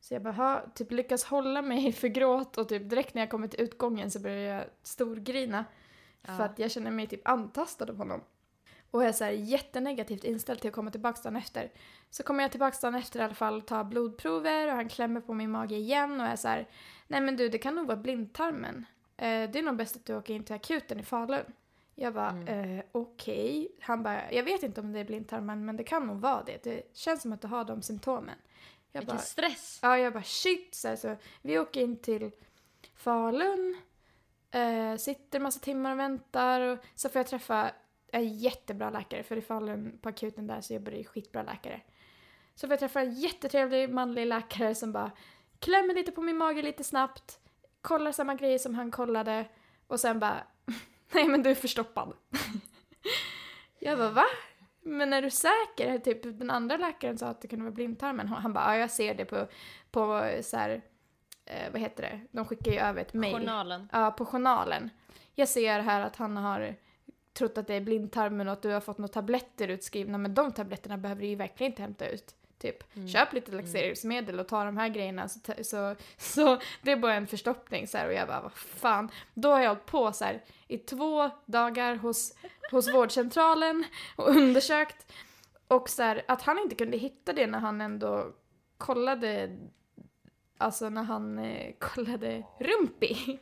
Så 0.00 0.14
jag 0.14 0.22
bara, 0.22 0.60
typ 0.74 0.92
lyckas 0.92 1.24
hålla 1.24 1.62
mig 1.62 1.92
för 2.00 2.08
gråt 2.08 2.58
och 2.58 2.68
typ 2.68 2.90
direkt 2.90 3.14
när 3.14 3.22
jag 3.22 3.30
kommer 3.30 3.48
till 3.48 3.60
utgången 3.60 4.10
så 4.10 4.20
börjar 4.20 4.54
jag 4.56 4.64
storgrina. 4.82 5.64
För 6.22 6.32
Ja. 6.38 6.44
att 6.44 6.58
jag 6.58 6.70
känner 6.70 6.90
mig 6.90 7.06
typ 7.06 7.28
antastad 7.28 7.84
av 7.90 7.96
honom. 7.96 8.20
Och 8.90 9.02
jag 9.02 9.08
är 9.08 9.12
så 9.12 9.24
här 9.24 9.30
jättenegativt 9.30 10.24
inställd 10.24 10.60
till 10.60 10.68
att 10.68 10.74
komma 10.74 10.90
tillbaka 10.90 11.20
dagen 11.22 11.36
efter. 11.36 11.70
Så 12.10 12.22
kommer 12.22 12.44
jag 12.44 12.50
tillbaka 12.50 12.76
dagen 12.82 12.94
efter 12.94 13.20
i 13.20 13.22
alla 13.22 13.34
fall 13.34 13.58
och 13.58 13.66
tar 13.66 13.84
blodprover 13.84 14.68
och 14.68 14.74
han 14.74 14.88
klämmer 14.88 15.20
på 15.20 15.34
min 15.34 15.50
mage 15.50 15.74
igen 15.76 16.20
och 16.20 16.26
är 16.26 16.36
så 16.36 16.48
här, 16.48 16.68
nej 17.06 17.20
men 17.20 17.36
du 17.36 17.48
det 17.48 17.58
kan 17.58 17.74
nog 17.74 17.86
vara 17.86 17.96
blindtarmen. 17.96 18.86
Eh, 19.16 19.50
det 19.50 19.58
är 19.58 19.62
nog 19.62 19.76
bäst 19.76 19.96
att 19.96 20.04
du 20.06 20.16
åker 20.16 20.34
in 20.34 20.44
till 20.44 20.54
akuten 20.54 21.00
i 21.00 21.02
Falun. 21.02 21.44
Jag 21.94 22.14
bara, 22.14 22.30
Mm. 22.30 22.78
eh, 22.78 22.84
okej. 22.92 23.68
Han 23.80 24.02
bara, 24.02 24.32
jag 24.32 24.42
vet 24.42 24.62
inte 24.62 24.80
om 24.80 24.92
det 24.92 25.00
är 25.00 25.04
blindtarmen 25.04 25.64
men 25.64 25.76
det 25.76 25.84
kan 25.84 26.06
nog 26.06 26.16
vara 26.20 26.42
det. 26.42 26.62
Det 26.64 26.82
känns 26.96 27.22
som 27.22 27.32
att 27.32 27.40
du 27.42 27.48
har 27.48 27.64
de 27.64 27.82
symptomen. 27.82 28.34
Jag 28.92 29.00
Vilken 29.00 29.16
bara, 29.16 29.22
stress! 29.22 29.78
Ja, 29.82 29.98
jag 29.98 30.12
bara 30.12 30.22
shit. 30.22 30.74
Så, 30.74 30.88
här, 30.88 30.96
så 30.96 31.16
vi 31.42 31.58
åker 31.58 31.80
in 31.80 31.96
till 31.96 32.30
Falun. 32.94 33.80
Eh, 34.50 34.96
sitter 34.96 35.40
massa 35.40 35.60
timmar 35.60 35.92
och 35.92 35.98
väntar. 35.98 36.60
Och 36.60 36.78
så 36.94 37.08
får 37.08 37.18
jag 37.18 37.26
träffa 37.26 37.70
en 38.12 38.38
jättebra 38.38 38.90
läkare. 38.90 39.22
För 39.22 39.36
i 39.36 39.40
Falun 39.40 39.98
på 40.02 40.08
akuten 40.08 40.46
där 40.46 40.60
så 40.60 40.74
jobbar 40.74 40.92
det 40.92 41.04
skitbra 41.04 41.42
läkare. 41.42 41.80
Så 42.54 42.66
får 42.66 42.72
jag 42.72 42.80
träffa 42.80 43.00
en 43.00 43.14
jättetrevlig 43.14 43.90
manlig 43.90 44.26
läkare 44.26 44.74
som 44.74 44.92
bara 44.92 45.10
klämmer 45.58 45.94
lite 45.94 46.12
på 46.12 46.22
min 46.22 46.36
mage 46.36 46.62
lite 46.62 46.84
snabbt. 46.84 47.40
Kollar 47.80 48.12
samma 48.12 48.34
grejer 48.34 48.58
som 48.58 48.74
han 48.74 48.90
kollade. 48.90 49.48
Och 49.86 50.00
sen 50.00 50.18
bara, 50.18 50.46
nej 51.12 51.28
men 51.28 51.42
du 51.42 51.50
är 51.50 51.54
förstoppad. 51.54 52.12
jag 53.78 53.98
bara 53.98 54.10
va? 54.10 54.24
Men 54.88 55.12
är 55.12 55.22
du 55.22 55.30
säker? 55.30 55.98
Typ 55.98 56.22
den 56.22 56.50
andra 56.50 56.76
läkaren 56.76 57.18
sa 57.18 57.26
att 57.26 57.40
det 57.40 57.48
kunde 57.48 57.64
vara 57.64 57.74
blindtarmen. 57.74 58.28
Han 58.28 58.52
bara, 58.52 58.74
ja 58.74 58.80
jag 58.80 58.90
ser 58.90 59.14
det 59.14 59.24
på, 59.24 59.46
på 59.90 60.30
så 60.42 60.56
här, 60.56 60.82
eh, 61.44 61.72
vad 61.72 61.80
heter 61.80 62.02
det? 62.02 62.20
De 62.30 62.44
skickar 62.44 62.72
ju 62.72 62.78
över 62.78 63.00
ett 63.00 63.14
mejl. 63.14 63.38
Journalen. 63.38 63.88
Ja, 63.92 64.10
på 64.10 64.24
journalen. 64.24 64.90
Jag 65.34 65.48
ser 65.48 65.80
här 65.80 66.00
att 66.00 66.16
han 66.16 66.36
har 66.36 66.74
trott 67.32 67.58
att 67.58 67.66
det 67.66 67.74
är 67.74 67.80
blindtarmen 67.80 68.48
och 68.48 68.52
att 68.52 68.62
du 68.62 68.70
har 68.70 68.80
fått 68.80 68.98
några 68.98 69.12
tabletter 69.12 69.68
utskrivna, 69.68 70.18
men 70.18 70.34
de 70.34 70.52
tabletterna 70.52 70.98
behöver 70.98 71.22
du 71.22 71.28
ju 71.28 71.36
verkligen 71.36 71.72
inte 71.72 71.82
hämta 71.82 72.08
ut. 72.08 72.34
Typ, 72.58 72.96
Mm. 72.96 73.08
köp 73.08 73.32
lite 73.32 73.52
laxeringsmedel 73.52 74.40
och 74.40 74.48
ta 74.48 74.64
de 74.64 74.76
här 74.76 74.88
grejerna 74.88 75.28
så, 75.28 75.40
så, 75.62 75.96
så 76.18 76.58
det 76.82 76.92
är 76.92 76.96
bara 76.96 77.14
en 77.14 77.26
förstoppning 77.26 77.86
så 77.86 77.98
här, 77.98 78.06
och 78.06 78.12
jag 78.12 78.28
bara 78.28 78.40
vad 78.40 78.52
fan. 78.52 79.10
Då 79.34 79.50
har 79.50 79.60
jag 79.60 79.68
hållit 79.68 79.86
på 79.86 80.12
så 80.12 80.24
här 80.24 80.44
i 80.68 80.78
två 80.78 81.30
dagar 81.46 81.94
hos, 81.94 82.34
hos 82.70 82.94
vårdcentralen 82.94 83.84
och 84.16 84.28
undersökt 84.28 85.12
och 85.68 85.88
så 85.88 86.02
här, 86.02 86.22
att 86.28 86.42
han 86.42 86.58
inte 86.58 86.74
kunde 86.74 86.96
hitta 86.96 87.32
det 87.32 87.46
när 87.46 87.58
han 87.58 87.80
ändå 87.80 88.32
kollade 88.78 89.58
Alltså 90.60 90.88
när 90.88 91.02
han 91.02 91.38
eh, 91.38 91.74
kollade 91.78 92.42
Rumpi. 92.58 93.38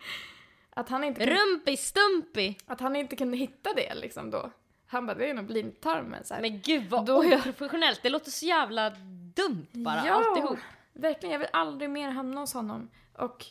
Att 0.70 0.88
han, 0.88 1.04
inte 1.04 1.20
kunde, 1.20 1.34
Rumpi 1.40 1.76
Stumpi! 1.76 2.56
att 2.66 2.80
han 2.80 2.96
inte 2.96 3.16
kunde 3.16 3.36
hitta 3.36 3.72
det 3.74 3.94
liksom 3.94 4.30
då. 4.30 4.50
Han 4.96 5.06
bara, 5.06 5.14
det 5.14 5.30
är 5.30 5.34
nog 5.34 5.46
blindtarmen 5.46 6.24
så 6.24 6.34
här. 6.34 6.40
Men 6.40 6.60
gud 6.60 6.90
vad 6.90 7.06
Då 7.06 7.24
jag- 7.24 7.40
oprofessionellt, 7.40 8.02
det 8.02 8.08
låter 8.08 8.30
så 8.30 8.46
jävla 8.46 8.90
dumt 9.34 9.66
bara 9.72 10.06
Ja. 10.06 10.12
alltihop. 10.14 10.58
Verkligen, 10.92 11.32
jag 11.32 11.38
vill 11.38 11.48
aldrig 11.52 11.90
mer 11.90 12.10
hamna 12.10 12.40
hos 12.40 12.54
honom. 12.54 12.90
Och 13.12 13.46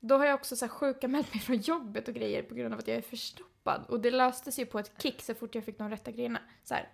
då 0.00 0.16
har 0.18 0.24
jag 0.26 0.34
också 0.34 0.56
så 0.56 0.64
här 0.64 0.70
sjukanmält 0.70 1.34
mig 1.34 1.42
från 1.42 1.56
jobbet 1.56 2.08
och 2.08 2.14
grejer 2.14 2.42
på 2.42 2.54
grund 2.54 2.74
av 2.74 2.80
att 2.80 2.88
jag 2.88 2.96
är 2.96 3.02
förstoppad. 3.02 3.84
Och 3.88 4.00
det 4.00 4.10
löstes 4.10 4.58
ju 4.58 4.66
på 4.66 4.78
ett 4.78 5.02
kick 5.02 5.22
så 5.22 5.34
fort 5.34 5.54
jag 5.54 5.64
fick 5.64 5.78
de 5.78 5.90
rätta 5.90 6.10
grejerna. 6.10 6.40
Så 6.64 6.74
här. 6.74 6.88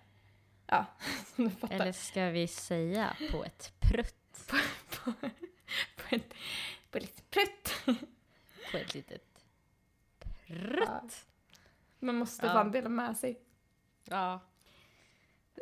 Ja, 0.66 0.85
som 1.35 1.45
du 1.49 1.51
fattar. 1.51 1.75
Eller 1.75 1.93
ska 1.93 2.25
vi 2.27 2.49
säga 2.49 3.16
på 3.31 3.45
ett 3.45 3.73
prutt? 3.81 4.47
på, 5.05 5.12
på, 5.12 6.14
ett, 6.16 6.35
på 6.90 6.99
ett 6.99 7.05
litet 7.05 7.31
prutt. 7.31 7.75
På 8.73 8.77
ett 8.77 8.95
litet 8.95 9.25
prutt? 10.47 11.27
Man 11.99 12.14
måste 12.14 12.47
Ja. 12.47 12.53
fan 12.53 12.71
dela 12.73 12.88
med 12.88 13.16
sig. 13.16 13.40
Ja. 14.11 14.40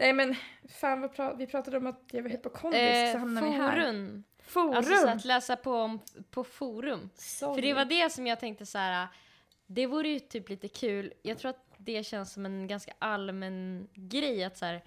Nej 0.01 0.13
men, 0.13 0.35
fan 0.69 1.05
pra- 1.09 1.37
vi 1.37 1.47
pratade 1.47 1.77
om 1.77 1.87
att 1.87 2.03
jag 2.11 2.23
var 2.23 2.31
hypokondrisk 2.31 2.85
så 2.85 3.17
Eh, 3.17 3.19
hamnar 3.19 3.43
vi 3.43 3.49
här. 3.51 3.73
forum. 3.73 4.25
Forum! 4.43 4.75
Alltså 4.75 4.97
så 4.97 5.09
att 5.09 5.25
läsa 5.25 5.57
på, 5.57 5.73
om, 5.75 6.01
på 6.31 6.45
forum. 6.45 7.11
Sorry. 7.15 7.55
För 7.55 7.63
det 7.63 7.75
var 7.75 7.85
det 7.85 8.11
som 8.11 8.27
jag 8.27 8.41
tänkte 8.41 8.67
så 8.67 8.79
här. 8.79 9.09
Det 9.67 9.87
vore 9.87 10.09
ju 10.09 10.19
typ 10.21 10.49
lite 10.49 10.69
kul. 10.69 11.13
Jag 11.23 11.39
tror 11.39 11.51
att 11.51 11.65
det 11.77 12.05
känns 12.05 12.33
som 12.33 12.47
en 12.47 12.67
ganska 12.67 12.93
allmän 12.99 13.89
grej 13.95 14.45
att 14.45 14.57
så 14.59 14.65
här, 14.65 14.85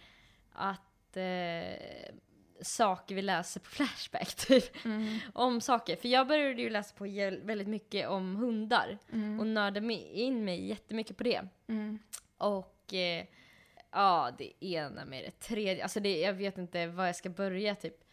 att 0.51 1.17
eh, 1.17 2.13
saker 2.61 3.15
vi 3.15 3.21
läser 3.21 3.59
på 3.59 3.65
Flashback 3.69 4.35
typ. 4.35 4.85
Mm, 4.85 5.19
Om 5.33 5.61
saker. 5.61 5.95
För 5.95 6.07
jag 6.07 6.27
började 6.27 6.61
ju 6.61 6.69
läsa 6.69 6.95
på 6.95 7.03
väldigt 7.43 7.67
mycket 7.67 8.07
om 8.09 8.35
hundar 8.35 8.97
mm, 9.13 9.39
och 9.39 9.47
nördade 9.47 9.93
in 9.93 10.45
mig 10.45 10.67
jättemycket 10.67 11.17
på 11.17 11.23
det. 11.23 11.41
mm. 11.67 11.99
Och 12.37 12.93
eh, 12.93 13.25
ja, 13.91 14.31
det 14.37 14.65
ena 14.65 15.05
med 15.05 15.23
det 15.23 15.39
tredje. 15.39 15.83
Alltså 15.83 15.99
det, 15.99 16.19
jag 16.19 16.33
vet 16.33 16.57
inte 16.57 16.87
var 16.87 17.05
jag 17.05 17.15
ska 17.15 17.29
börja 17.29 17.75
typ. 17.75 18.03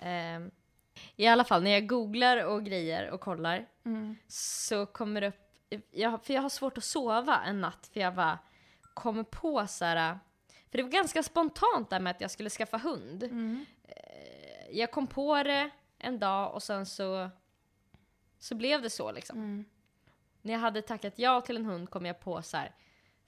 Ehm, 0.00 0.50
I 1.16 1.26
alla 1.26 1.44
fall 1.44 1.62
när 1.62 1.70
jag 1.70 1.86
googlar 1.86 2.44
och 2.44 2.64
grejer 2.64 3.10
och 3.10 3.20
kollar 3.20 3.66
Mm. 3.84 4.16
så 4.28 4.86
kommer 4.86 5.20
det 5.20 5.28
upp, 5.28 5.84
jag, 5.90 6.24
för 6.24 6.34
jag 6.34 6.42
har 6.42 6.48
svårt 6.48 6.78
att 6.78 6.84
sova 6.84 7.42
en 7.46 7.60
natt 7.60 7.90
för 7.92 8.00
jag 8.00 8.14
bara 8.14 8.38
kommer 8.94 9.22
på 9.22 9.66
så 9.66 9.84
här. 9.84 10.18
För 10.70 10.78
det 10.78 10.82
var 10.82 10.90
ganska 10.90 11.22
spontant 11.22 11.90
där 11.90 12.00
med 12.00 12.10
att 12.10 12.20
jag 12.20 12.30
skulle 12.30 12.50
skaffa 12.50 12.76
hund. 12.78 13.22
Mm. 13.22 13.66
Jag 14.70 14.90
kom 14.90 15.06
på 15.06 15.42
det 15.42 15.70
en 15.98 16.18
dag 16.18 16.54
och 16.54 16.62
sen 16.62 16.86
så, 16.86 17.30
så 18.38 18.54
blev 18.54 18.82
det 18.82 18.90
så 18.90 19.12
liksom. 19.12 19.38
Mm. 19.38 19.64
När 20.42 20.52
jag 20.52 20.60
hade 20.60 20.82
tackat 20.82 21.18
ja 21.18 21.40
till 21.40 21.56
en 21.56 21.64
hund 21.66 21.90
kom 21.90 22.06
jag 22.06 22.20
på 22.20 22.42
så 22.42 22.56
här. 22.56 22.74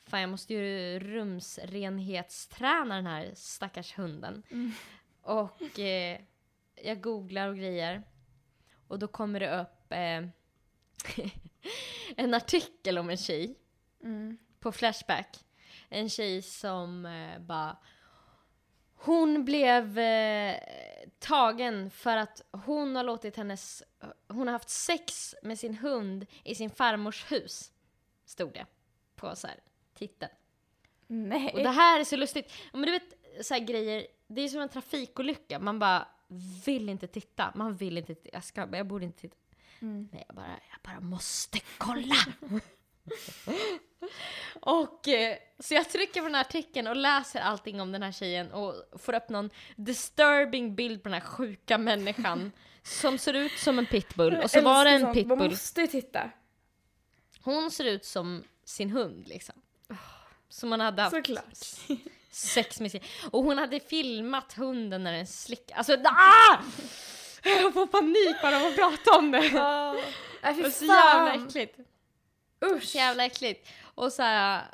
Fan 0.07 0.21
jag 0.21 0.31
måste 0.31 0.55
ju 0.55 0.99
rumsrenhetsträna 0.99 2.95
den 2.97 3.07
här 3.07 3.31
stackars 3.35 3.99
hunden. 3.99 4.43
Mm. 4.51 4.73
Och 5.23 5.79
eh, 5.79 6.21
jag 6.75 7.01
googlar 7.01 7.49
och 7.49 7.57
grejer. 7.57 8.03
Och 8.89 8.99
då 8.99 9.09
kommer 9.09 9.41
det 9.41 9.61
upp 9.61 9.93
eh, 9.93 10.25
en 12.17 12.35
artikel 12.35 12.99
om 12.99 13.11
en 13.11 13.17
tjej 13.17 13.57
Mm. 14.03 14.39
på 14.61 14.73
Flashback. 14.73 15.45
En 15.89 16.09
tjej 16.11 16.43
som 16.43 17.07
eh, 17.07 17.39
bara... 17.39 17.77
Hon 18.95 19.45
blev 19.45 19.99
eh, 19.99 20.57
tagen 21.19 21.91
för 21.91 22.17
att 22.17 22.43
hon 22.53 22.97
har 22.97 23.05
låtit 23.05 23.37
hennes... 23.37 23.83
Hon 24.29 24.47
har 24.49 24.53
haft 24.53 24.71
sex 24.71 25.35
med 25.43 25.59
sin 25.59 25.75
hund 25.75 26.27
i 26.45 26.55
sin 26.55 26.71
farmors 26.71 27.33
hus. 27.33 27.73
Stod 28.25 28.53
det 28.53 28.67
på 29.17 29.37
så 29.37 29.47
här 29.47 29.61
titeln. 30.01 30.33
Nej. 31.07 31.53
Och 31.55 31.59
det 31.59 31.71
här 31.71 32.01
är 32.01 32.05
så 32.05 32.17
lustigt. 32.17 32.53
Men 32.73 32.83
du 32.83 32.91
vet 32.91 33.15
så 33.47 33.59
grejer, 33.59 34.07
det 34.27 34.41
är 34.41 34.49
som 34.49 34.61
en 34.61 34.69
trafikolycka. 34.69 35.59
Man 35.59 35.79
bara 35.79 36.09
vill 36.65 36.89
inte 36.89 37.07
titta. 37.07 37.53
Man 37.55 37.77
vill 37.77 37.99
inte 37.99 38.15
titta. 38.15 38.31
Jag, 38.33 38.45
ska, 38.45 38.69
jag 38.73 38.87
borde 38.87 39.05
inte 39.05 39.21
titta. 39.21 39.37
Mm. 39.81 40.09
Nej, 40.13 40.25
jag 40.29 40.37
bara, 40.37 40.47
jag 40.47 40.81
bara 40.83 41.01
måste 41.01 41.59
kolla. 41.79 42.17
och 44.61 45.09
eh, 45.09 45.37
så 45.59 45.75
jag 45.75 45.91
trycker 45.91 46.21
på 46.21 46.27
den 46.27 46.35
här 46.35 46.45
artikeln 46.45 46.87
och 46.87 46.97
läser 46.97 47.41
allting 47.41 47.81
om 47.81 47.93
den 47.93 48.03
här 48.03 48.13
tjejen 48.13 48.53
och 48.53 48.75
får 48.97 49.15
upp 49.15 49.29
någon 49.29 49.51
disturbing 49.77 50.75
bild 50.75 51.03
på 51.03 51.09
den 51.09 51.21
här 51.21 51.29
sjuka 51.29 51.79
människan 51.79 52.53
som 52.83 53.19
ser 53.19 53.35
ut 53.35 53.53
som 53.53 53.79
en 53.79 53.87
pitbull. 53.87 54.37
Och 54.37 54.51
så 54.51 54.61
var 54.61 54.85
det 54.85 54.91
en 54.91 55.01
sånt. 55.01 55.07
Man 55.07 55.15
pitbull. 55.15 55.51
måste 55.51 55.87
titta. 55.87 56.31
Hon 57.43 57.71
ser 57.71 57.85
ut 57.85 58.05
som 58.05 58.45
sin 58.65 58.91
hund 58.91 59.29
liksom. 59.29 59.63
Som 60.51 60.69
man 60.69 60.81
hade 60.81 61.03
haft 61.03 61.17
Såklart. 61.17 61.45
sex 62.31 62.81
med 62.81 62.91
sin... 62.91 63.01
Och 63.31 63.45
hon 63.45 63.59
hade 63.59 63.81
filmat 63.81 64.53
hunden 64.53 65.05
när 65.05 65.13
den 65.13 65.27
slickade. 65.27 65.79
Alltså 65.79 65.93
ah! 66.05 66.59
Jag 67.45 67.75
får 67.75 67.87
panik 67.87 68.43
bara 68.43 68.57
av 68.57 68.67
att 68.67 68.77
prata 68.77 69.19
om 69.19 69.31
det. 69.31 69.47
Ja. 69.47 69.93
Nej, 69.93 70.03
Det 70.43 70.55
fy 70.55 70.63
var 70.63 70.71
så 70.71 70.85
jävla 70.85 71.33
fan. 71.33 71.47
äckligt. 71.47 71.79
Usch. 72.65 72.83
Så 72.85 72.99
jävla 72.99 73.25
äckligt. 73.25 73.69
Och 73.83 74.13
så 74.13 74.23
här, 74.23 74.65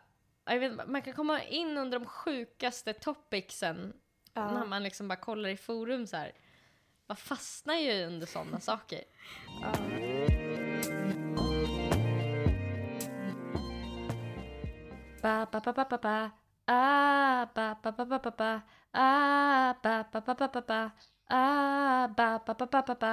jag 0.44 0.58
vet, 0.58 0.88
man 0.88 1.02
kan 1.02 1.12
komma 1.12 1.42
in 1.42 1.78
under 1.78 1.98
de 1.98 2.06
sjukaste 2.06 2.92
topicsen 2.92 3.92
när 4.34 4.42
Ja. 4.58 4.64
man 4.64 4.82
liksom 4.82 5.08
bara 5.08 5.16
kollar 5.16 5.48
i 5.48 5.56
forum 5.56 6.06
så 6.06 6.16
här. 6.16 6.32
Man 7.08 7.16
fastnar 7.16 7.74
ju 7.74 8.04
under 8.06 8.26
sådana 8.26 8.60
saker. 8.60 9.00
Ja. 9.62 9.72
Ba 15.26 15.42
ba 15.50 15.58
ba 15.64 15.72
ba 15.74 15.84
ba 15.90 15.98
ba. 16.06 16.16
Ah 16.70 17.50
ba 17.54 17.66
ba 17.82 17.90
ba 17.96 18.04
ba 18.10 18.18
ba 18.24 18.30
ba. 18.40 18.50
Ah 18.94 19.74
ba 19.82 19.94
ba 20.12 20.18
ba 20.22 20.34
ba 20.38 20.46
ba 20.54 20.60
ba. 20.70 20.80
Ah 21.34 22.06
ba 22.16 22.28
ba 22.46 22.52
ba 22.54 22.66
ba 22.70 22.80
ba 22.86 22.94
ba. 23.02 23.12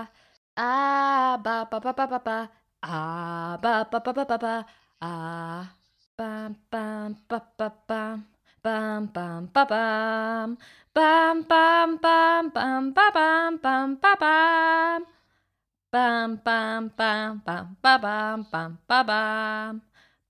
Ah 0.56 1.34
ba 1.44 1.56
ba 1.72 1.78
ba 1.82 1.92
ba 1.98 2.06
ba 2.14 2.20
ba. 2.28 2.38
Ah 2.86 3.58
ba 3.64 3.74
ba 3.92 3.98
ba 4.06 4.12
ba 4.14 4.24
ba 4.30 4.38
ba. 4.46 4.56
Ah 5.02 5.74
bam 6.18 6.52
bam 6.72 7.10
ba 7.30 7.40
ba 7.58 7.68
bam. 7.90 8.18
Bam 8.64 9.02
bam 9.16 9.42
ba 9.54 9.64
bam. 9.72 10.50
Bam 10.96 11.38
bam 11.50 11.90
bam 12.04 12.44
bam 12.56 12.84
ba 12.94 13.06
bam 13.18 13.52
bam 13.64 13.90
ba 14.04 14.14
bam. 14.22 15.02
Bam 15.94 16.30
bam 16.46 16.82
bam 16.98 17.42
bam 17.46 17.66
ba 17.82 17.94
bam 18.06 18.38
bam 18.54 18.72
ba 18.90 19.00
bam. 19.10 19.74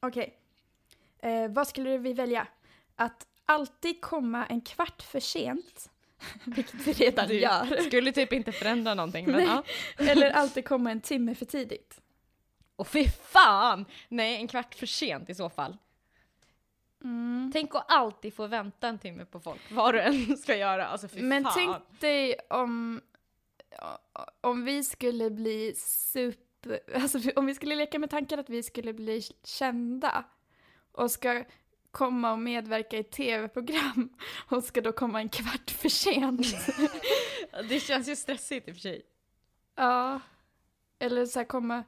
Okej. 0.00 0.38
Okay. 1.20 1.32
Eh, 1.32 1.50
vad 1.50 1.68
skulle 1.68 1.98
vi 1.98 2.12
välja? 2.12 2.46
Att 2.96 3.26
alltid 3.44 4.00
komma 4.00 4.46
en 4.46 4.60
kvart 4.60 5.02
för 5.02 5.20
sent, 5.20 5.90
vilket 6.44 6.74
vi 6.74 6.92
redan 6.92 7.28
du 7.28 7.40
gör. 7.40 7.82
skulle 7.82 8.12
typ 8.12 8.32
inte 8.32 8.52
förändra 8.52 8.94
någonting. 8.94 9.30
Men, 9.30 9.44
ja. 9.44 9.64
Eller 9.98 10.30
alltid 10.30 10.64
komma 10.64 10.90
en 10.90 11.00
timme 11.00 11.34
för 11.34 11.46
tidigt. 11.46 12.00
Och 12.76 12.88
fy 12.88 13.08
fan! 13.08 13.84
Nej, 14.08 14.36
en 14.36 14.48
kvart 14.48 14.74
för 14.74 14.86
sent 14.86 15.30
i 15.30 15.34
så 15.34 15.48
fall. 15.48 15.76
Mm. 17.04 17.50
Tänk 17.52 17.74
att 17.74 17.84
alltid 17.92 18.34
få 18.34 18.46
vänta 18.46 18.88
en 18.88 18.98
timme 18.98 19.24
på 19.24 19.40
folk, 19.40 19.60
vad 19.70 19.94
du 19.94 20.00
än 20.00 20.36
ska 20.38 20.56
göra. 20.56 20.86
Alltså 20.86 21.08
fy 21.08 21.22
Men 21.22 21.44
fan. 21.44 21.52
tänk 21.54 22.00
dig 22.00 22.36
om, 22.50 23.00
om 24.40 24.64
vi 24.64 24.84
skulle 24.84 25.30
bli 25.30 25.74
super... 25.76 26.80
Alltså 26.94 27.18
om 27.36 27.46
vi 27.46 27.54
skulle 27.54 27.74
leka 27.76 27.98
med 27.98 28.10
tanken 28.10 28.38
att 28.40 28.50
vi 28.50 28.62
skulle 28.62 28.92
bli 28.92 29.22
kända 29.44 30.24
och 30.92 31.10
ska 31.10 31.44
komma 31.90 32.32
och 32.32 32.38
medverka 32.38 32.98
i 32.98 33.04
tv-program 33.04 34.08
och 34.48 34.64
ska 34.64 34.80
då 34.80 34.92
komma 34.92 35.20
en 35.20 35.28
kvart 35.28 35.70
för 35.70 35.88
sent. 35.88 36.46
Det 37.68 37.80
känns 37.80 38.08
ju 38.08 38.16
stressigt 38.16 38.68
i 38.68 38.70
och 38.70 38.74
för 38.74 38.80
sig. 38.80 39.02
ja. 39.76 40.20
Eller 41.02 41.26
så 41.26 41.38
här 41.38 41.46
komma... 41.46 41.84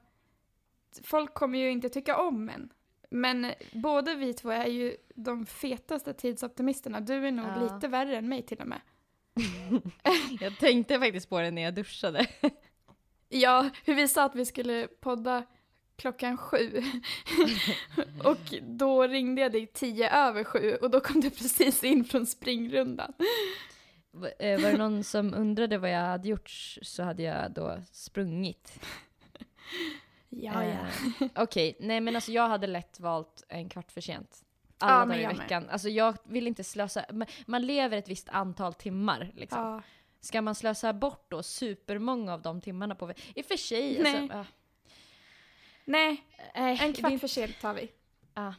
Folk 1.03 1.35
kommer 1.35 1.59
ju 1.59 1.71
inte 1.71 1.89
tycka 1.89 2.17
om 2.19 2.49
en. 2.49 2.73
Men 3.13 3.53
både 3.73 4.15
vi 4.15 4.35
två 4.35 4.51
är 4.51 4.67
ju 4.67 4.97
de 5.15 5.47
fetaste 5.47 6.15
tidsoptimisterna. 6.15 7.01
Du 7.01 7.27
är 7.27 7.31
nog 7.31 7.47
Ja. 7.47 7.63
lite 7.75 7.89
värre 7.89 8.17
än 8.17 8.29
mig 8.29 8.43
till 8.43 8.59
och 8.61 8.67
med. 8.67 8.81
Jag 10.41 10.59
tänkte 10.59 10.99
faktiskt 10.99 11.29
på 11.29 11.41
det 11.41 11.51
när 11.51 11.63
jag 11.63 11.75
duschade. 11.75 12.27
Ja, 13.29 13.71
hur 13.85 13.95
vi 13.95 14.09
sa 14.09 14.25
att 14.25 14.35
vi 14.35 14.47
skulle 14.47 14.87
podda 15.01 15.45
klockan 15.97 16.37
sju. 16.39 16.83
och 18.25 18.55
då 18.63 19.03
ringde 19.07 19.43
jag 19.43 19.53
dig 19.53 19.67
tio 19.67 20.11
över 20.11 20.45
sju 20.45 20.75
och 20.75 20.91
då 20.91 21.01
kom 21.01 21.21
du 21.21 21.31
precis 21.31 21.85
in 21.85 22.05
från 22.05 22.27
springrundan. 22.27 23.13
Eh, 24.39 24.61
Var 24.63 24.71
det 24.73 24.79
någon 24.79 25.05
som 25.05 25.35
undrade 25.35 25.79
vad 25.79 25.91
jag 25.91 26.01
hade 26.07 26.29
gjort 26.29 26.51
så 26.83 27.03
hade 27.03 27.23
jag 27.23 27.53
då 27.53 27.83
sprungit. 27.93 28.81
Ja, 30.37 30.65
ja. 30.65 30.71
Eh, 30.71 31.29
Okej, 31.43 31.77
nej 31.81 32.01
men 32.01 32.15
alltså 32.17 32.33
jag 32.33 32.49
hade 32.49 32.67
lätt 32.67 33.01
valt 33.01 33.45
en 33.49 33.69
kvart 33.69 33.93
för 33.93 34.01
sent. 34.01 34.45
Ja, 34.79 34.87
Alla 34.87 34.99
men 34.99 35.09
dagar 35.09 35.19
i 35.21 35.23
jag 35.23 35.33
med. 35.33 35.39
veckan. 35.43 35.69
Alltså 35.69 35.89
jag 35.89 36.17
vill 36.25 36.47
inte 36.47 36.65
slösa, 36.65 37.05
man- 37.47 37.67
lever 37.67 37.97
ett 37.99 38.09
visst 38.09 38.29
antal 38.29 38.75
timmar 38.75 39.31
liksom. 39.35 39.59
ja. 39.61 39.83
Ska 40.21 40.43
man 40.43 40.55
slösa 40.55 40.93
bort 40.93 41.25
då 41.31 41.43
supermånga 41.43 42.35
av 42.35 42.43
de 42.43 42.61
timmarna 42.61 42.95
på... 42.95 43.13
I 43.35 43.43
och 43.43 43.47
för 43.47 43.57
sig, 43.57 44.03
Nej. 44.03 44.17
alltså... 44.23 44.37
ja. 44.37 44.45
Nej, 45.85 46.25
Nej, 46.55 46.79
en 46.81 46.93
det 46.93 46.99
kvart 46.99 47.13
inte- 47.13 47.21
för 47.21 47.29
sent 47.29 47.61
tar 47.61 47.75
vi. 47.75 47.91
Ja. 48.35 48.55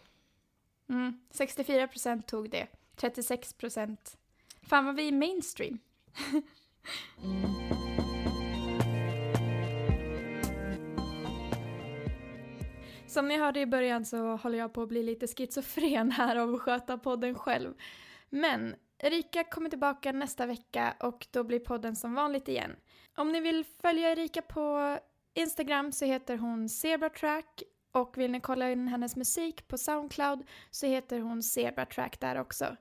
Mm. 0.89 1.19
64 1.31 1.87
procent 1.87 2.27
tog 2.27 2.49
det. 2.49 2.67
36 2.95 3.53
procent. 3.53 4.17
Fan 4.61 4.85
vad 4.85 4.95
vi 4.95 5.07
är 5.07 5.11
mainstream. 5.11 5.79
Mm. 7.23 7.72
Som 13.13 13.27
ni 13.27 13.37
hörde 13.37 13.59
i 13.59 13.65
början 13.65 14.05
så 14.05 14.35
håller 14.35 14.57
jag 14.57 14.73
på 14.73 14.81
att 14.81 14.89
bli 14.89 15.03
lite 15.03 15.27
schizofren 15.27 16.11
här 16.11 16.35
av 16.35 16.55
att 16.55 16.61
sköta 16.61 16.97
podden 16.97 17.35
själv. 17.35 17.73
Men 18.29 18.75
Erika 18.97 19.43
kommer 19.43 19.69
tillbaka 19.69 20.11
nästa 20.11 20.45
vecka 20.45 20.95
och 20.99 21.27
då 21.31 21.43
blir 21.43 21.59
podden 21.59 21.95
som 21.95 22.13
vanligt 22.13 22.47
igen. 22.47 22.75
Om 23.15 23.31
ni 23.31 23.39
vill 23.39 23.65
följa 23.81 24.11
Erika 24.11 24.41
på 24.41 24.97
Instagram 25.33 25.91
så 25.91 26.05
heter 26.05 26.37
hon 26.37 26.69
Zebratrack 26.69 27.63
och 27.91 28.17
vill 28.17 28.31
ni 28.31 28.39
kolla 28.39 28.71
in 28.71 28.87
hennes 28.87 29.15
musik 29.15 29.67
på 29.67 29.77
Soundcloud 29.77 30.43
så 30.71 30.87
heter 30.87 31.19
hon 31.19 31.43
Zebratrack 31.43 32.19
där 32.19 32.39
också. 32.39 32.75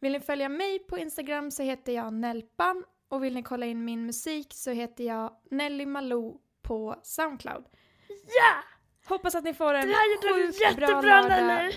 Vill 0.00 0.12
ni 0.12 0.20
följa 0.20 0.48
mig 0.48 0.78
på 0.78 0.98
Instagram 0.98 1.50
så 1.50 1.62
heter 1.62 1.92
jag 1.92 2.12
Nelpan 2.12 2.84
och 3.08 3.24
vill 3.24 3.34
ni 3.34 3.42
kolla 3.42 3.66
in 3.66 3.84
min 3.84 4.06
musik 4.06 4.54
så 4.54 4.70
heter 4.70 5.04
jag 5.04 5.36
Nelly 5.50 5.86
Malou 5.86 6.40
på 6.62 6.96
Soundcloud. 7.02 7.64
Ja! 8.08 8.75
Hoppas 9.08 9.34
att 9.34 9.44
ni 9.44 9.54
får 9.54 9.74
en 9.74 9.88
Det 9.88 9.94
här 9.94 10.14
gjorde 10.14 10.38
du 10.38 10.52
bra 10.76 10.88
jättebra 10.88 11.22
lördag. 11.22 11.46
Nelly! 11.46 11.72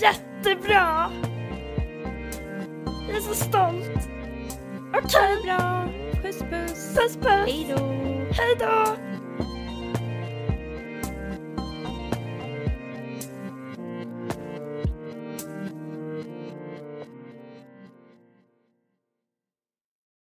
Jättebra! 0.00 1.10
Jag 3.08 3.16
är 3.16 3.20
så 3.20 3.34
stolt! 3.34 4.08
Okej, 4.94 5.36
Bra. 5.44 5.88
Puss 6.22 6.38
puss. 6.38 6.94
puss 6.96 7.16
puss! 7.16 7.46
Hej 7.46 7.74
då. 7.76 7.84
Hej 8.32 8.56
då! 8.58 9.09